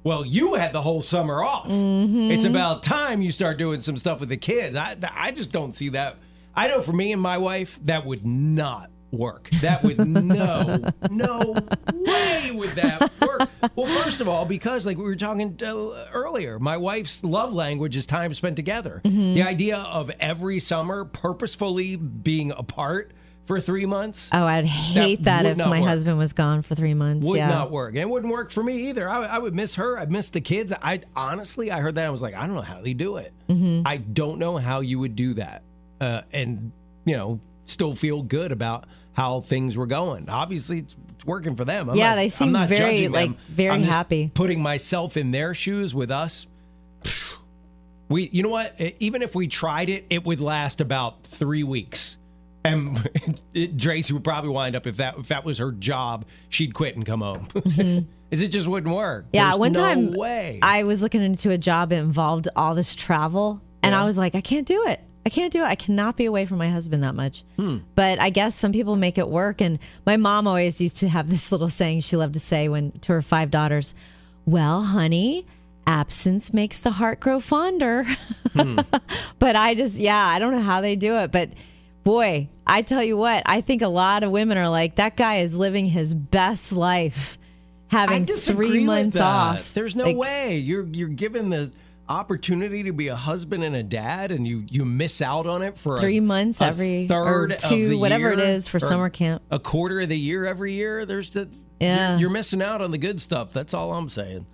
Well, 0.04 0.24
you 0.24 0.54
had 0.54 0.72
the 0.72 0.84
whole 0.84 1.02
summer 1.02 1.44
off. 1.44 1.68
Mm-hmm. 1.68 2.30
It's 2.30 2.46
about 2.46 2.84
time 2.84 3.24
you 3.24 3.32
start 3.32 3.58
doing 3.58 3.82
some 3.82 3.98
stuff 3.98 4.20
with 4.20 4.30
the 4.30 4.38
kids. 4.38 4.76
I, 4.76 4.96
I 5.12 5.32
just 5.32 5.52
don't 5.52 5.74
see 5.74 5.90
that. 5.90 6.18
I 6.56 6.68
know 6.68 6.82
for 6.82 6.94
me 6.94 7.12
and 7.12 7.22
my 7.22 7.38
wife, 7.38 7.80
that 7.84 8.06
would 8.06 8.26
not 8.26 8.90
work. 9.12 9.50
That 9.62 9.84
would 9.84 10.00
no, 10.00 10.80
no 11.10 11.56
way 11.94 12.52
would 12.54 12.70
that 12.72 13.12
work. 13.22 13.50
Well, 13.76 14.04
first 14.04 14.22
of 14.22 14.28
all, 14.28 14.46
because 14.46 14.86
like 14.86 14.98
we 14.98 15.04
were 15.04 15.16
talking 15.16 15.58
uh, 15.64 16.06
earlier, 16.14 16.60
my 16.60 16.78
wife's 16.78 17.24
love 17.24 17.54
language 17.54 17.96
is 17.96 18.06
time 18.08 18.34
spent 18.34 18.56
together. 18.56 19.02
Mm-hmm. 19.04 19.36
The 19.36 19.44
idea 19.44 19.78
of 19.78 20.12
every 20.20 20.60
summer 20.60 21.06
purposefully 21.06 21.96
being 21.96 22.52
apart 22.52 23.12
for 23.44 23.60
three 23.60 23.86
months 23.86 24.32
Oh, 24.34 24.44
I'd 24.46 24.66
hate 24.66 25.24
that, 25.26 25.44
would 25.44 25.52
if 25.52 25.58
my 25.58 25.80
work. 25.80 25.88
husband 25.88 26.18
was 26.18 26.34
gone 26.34 26.64
for 26.64 26.74
three 26.74 26.96
months. 26.96 27.28
would 27.28 27.38
yeah. 27.38 27.48
not 27.48 27.70
work. 27.70 27.92
And 27.92 28.00
it 28.00 28.10
wouldn't 28.10 28.32
work 28.34 28.50
for 28.50 28.64
me 28.64 28.90
either. 28.90 29.08
I, 29.08 29.26
I 29.26 29.38
would 29.38 29.54
miss 29.54 29.76
her. 29.76 30.00
I'd 30.00 30.12
miss 30.12 30.32
the 30.32 30.42
kids. 30.42 30.74
I 30.82 31.02
honestly, 31.16 31.70
I 31.72 31.80
heard 31.80 31.96
that. 31.96 32.06
I 32.06 32.10
was 32.10 32.24
like, 32.24 32.36
I 32.36 32.48
don't 32.48 32.56
know 32.56 32.62
how 32.62 32.82
they 32.82 32.94
do 32.94 33.18
it. 33.18 33.34
Mm-hmm. 33.48 33.84
I 33.86 33.98
don't 33.98 34.40
know 34.40 34.58
how 34.58 34.80
you 34.80 34.98
would 35.00 35.16
do 35.16 35.36
that. 35.36 35.64
Uh, 36.02 36.22
and, 36.34 36.72
you 37.06 37.16
know, 37.16 37.40
still 37.66 37.96
feel 37.96 38.22
good 38.22 38.52
about 38.52 38.86
how 39.14 39.42
things 39.42 39.78
were 39.78 39.88
going. 39.88 40.30
Obviously, 40.30 40.80
it's, 40.80 40.96
it's 41.16 41.26
working 41.26 41.56
for 41.56 41.64
them. 41.66 41.90
I'm 41.90 41.96
Yeah, 41.96 42.10
not- 42.10 42.16
they 42.16 42.30
seem 42.30 42.52
not 42.52 42.68
very, 42.70 43.08
like, 43.08 43.32
very 43.48 43.70
I'm 43.72 43.84
happy. 43.84 44.30
Putting 44.34 44.62
myself 44.62 45.16
in 45.18 45.32
their 45.32 45.54
shoes 45.54 45.94
with 45.96 46.12
us. 46.12 46.48
We, 48.08 48.30
you 48.32 48.44
know 48.44 48.50
what? 48.50 48.80
Even 49.00 49.24
if 49.24 49.34
we 49.34 49.48
tried 49.48 49.90
it, 49.90 50.06
it 50.12 50.24
would 50.26 50.40
last 50.40 50.80
about 50.80 51.24
three 51.24 51.64
weeks, 51.64 52.20
and 52.64 53.00
Tracy 53.80 54.14
would 54.14 54.24
probably 54.24 54.52
wind 54.52 54.76
up 54.76 54.86
if 54.86 54.98
that 54.98 55.18
if 55.18 55.30
that 55.30 55.44
was 55.44 55.58
her 55.58 55.72
job, 55.72 56.26
she'd 56.50 56.76
quit 56.76 56.96
and 56.96 57.04
come 57.04 57.22
home. 57.22 57.48
Is 58.30 58.44
it 58.44 58.50
just 58.50 58.68
wouldn't 58.68 58.94
work? 58.94 59.26
Yeah, 59.34 59.50
There's 59.50 59.60
one 59.60 59.72
no 59.72 59.80
time 59.80 60.12
way. 60.14 60.60
I 60.62 60.84
was 60.84 61.02
looking 61.02 61.24
into 61.24 61.50
a 61.50 61.58
job 61.58 61.90
that 61.90 61.96
involved 61.98 62.48
all 62.56 62.76
this 62.76 62.96
travel, 62.96 63.60
and 63.82 63.94
Yeah. 63.94 64.04
I 64.04 64.06
was 64.06 64.20
like, 64.20 64.36
I 64.36 64.42
can't 64.42 64.68
do 64.68 64.86
it. 64.86 65.00
I 65.26 65.30
can't 65.30 65.52
do 65.52 65.62
it. 65.64 65.66
I 65.66 65.76
cannot 65.76 66.18
be 66.18 66.26
away 66.26 66.46
from 66.46 66.60
my 66.60 66.70
husband 66.70 67.04
that 67.04 67.16
much. 67.16 67.44
Hmm. 67.58 67.78
But 67.96 68.20
I 68.20 68.30
guess 68.30 68.56
some 68.56 68.72
people 68.72 68.96
make 68.96 69.18
it 69.18 69.28
work. 69.28 69.60
And 69.60 69.80
my 70.06 70.18
mom 70.18 70.48
always 70.48 70.80
used 70.80 70.98
to 70.98 71.10
have 71.10 71.28
this 71.32 71.52
little 71.52 71.70
saying 71.70 72.02
she 72.02 72.16
loved 72.18 72.36
to 72.36 72.40
say 72.40 72.70
when 72.70 72.92
to 73.02 73.14
her 73.14 73.22
five 73.22 73.52
daughters, 73.52 73.96
"Well, 74.46 74.82
honey." 74.82 75.46
Absence 75.88 76.52
makes 76.52 76.80
the 76.80 76.90
heart 76.90 77.20
grow 77.20 77.40
fonder. 77.40 78.06
Hmm. 78.54 78.80
but 79.40 79.56
I 79.56 79.76
just, 79.76 80.00
yeah, 80.00 80.18
I 80.26 80.40
don't 80.40 80.52
know 80.52 80.60
how 80.62 80.82
they 80.82 80.96
do 80.96 81.18
it. 81.18 81.32
But 81.32 81.52
boy, 82.04 82.50
I 82.66 82.82
tell 82.82 83.04
you 83.04 83.16
what, 83.18 83.44
I 83.46 83.62
think 83.62 83.84
a 83.84 83.88
lot 83.88 84.24
of 84.24 84.32
women 84.32 84.58
are 84.58 84.68
like, 84.68 84.96
that 84.96 85.16
guy 85.16 85.42
is 85.42 85.56
living 85.56 85.86
his 85.86 86.16
best 86.16 86.72
life 86.72 87.38
having 87.88 88.26
three 88.26 88.84
months 88.84 89.20
off. 89.20 89.76
There's 89.76 89.96
no 89.96 90.06
Like, 90.06 90.18
way 90.18 90.58
you're 90.58 90.88
you're 90.88 91.08
given 91.08 91.52
the 91.52 91.72
opportunity 92.08 92.84
to 92.84 92.94
be 92.94 93.08
a 93.08 93.16
husband 93.16 93.64
and 93.64 93.76
a 93.76 93.84
dad, 93.84 94.32
and 94.32 94.48
you 94.48 94.64
you 94.70 94.86
miss 94.86 95.22
out 95.22 95.48
on 95.48 95.62
it 95.62 95.78
for 95.78 96.00
Three 96.00 96.18
a, 96.18 96.22
months 96.22 96.62
a 96.62 96.66
every 96.66 97.08
third 97.08 97.58
two, 97.60 97.98
whatever 97.98 98.32
it 98.32 98.40
year, 98.40 98.48
is 98.48 98.68
for 98.68 98.80
summer 98.80 99.10
camp. 99.10 99.42
a 99.52 99.60
quarter 99.60 100.00
of 100.02 100.10
the 100.10 100.18
year 100.18 100.46
every 100.46 100.74
year. 100.74 101.06
There's 101.06 101.32
the 101.32 101.48
Yeah. 101.80 102.12
you're, 102.12 102.22
you're 102.22 102.30
missing 102.30 102.62
out 102.62 102.82
on 102.82 102.92
the 102.92 102.98
good 102.98 103.20
stuff. 103.20 103.52
That's 103.54 103.74
all 103.74 103.94
I'm 103.94 104.10
saying. 104.10 104.46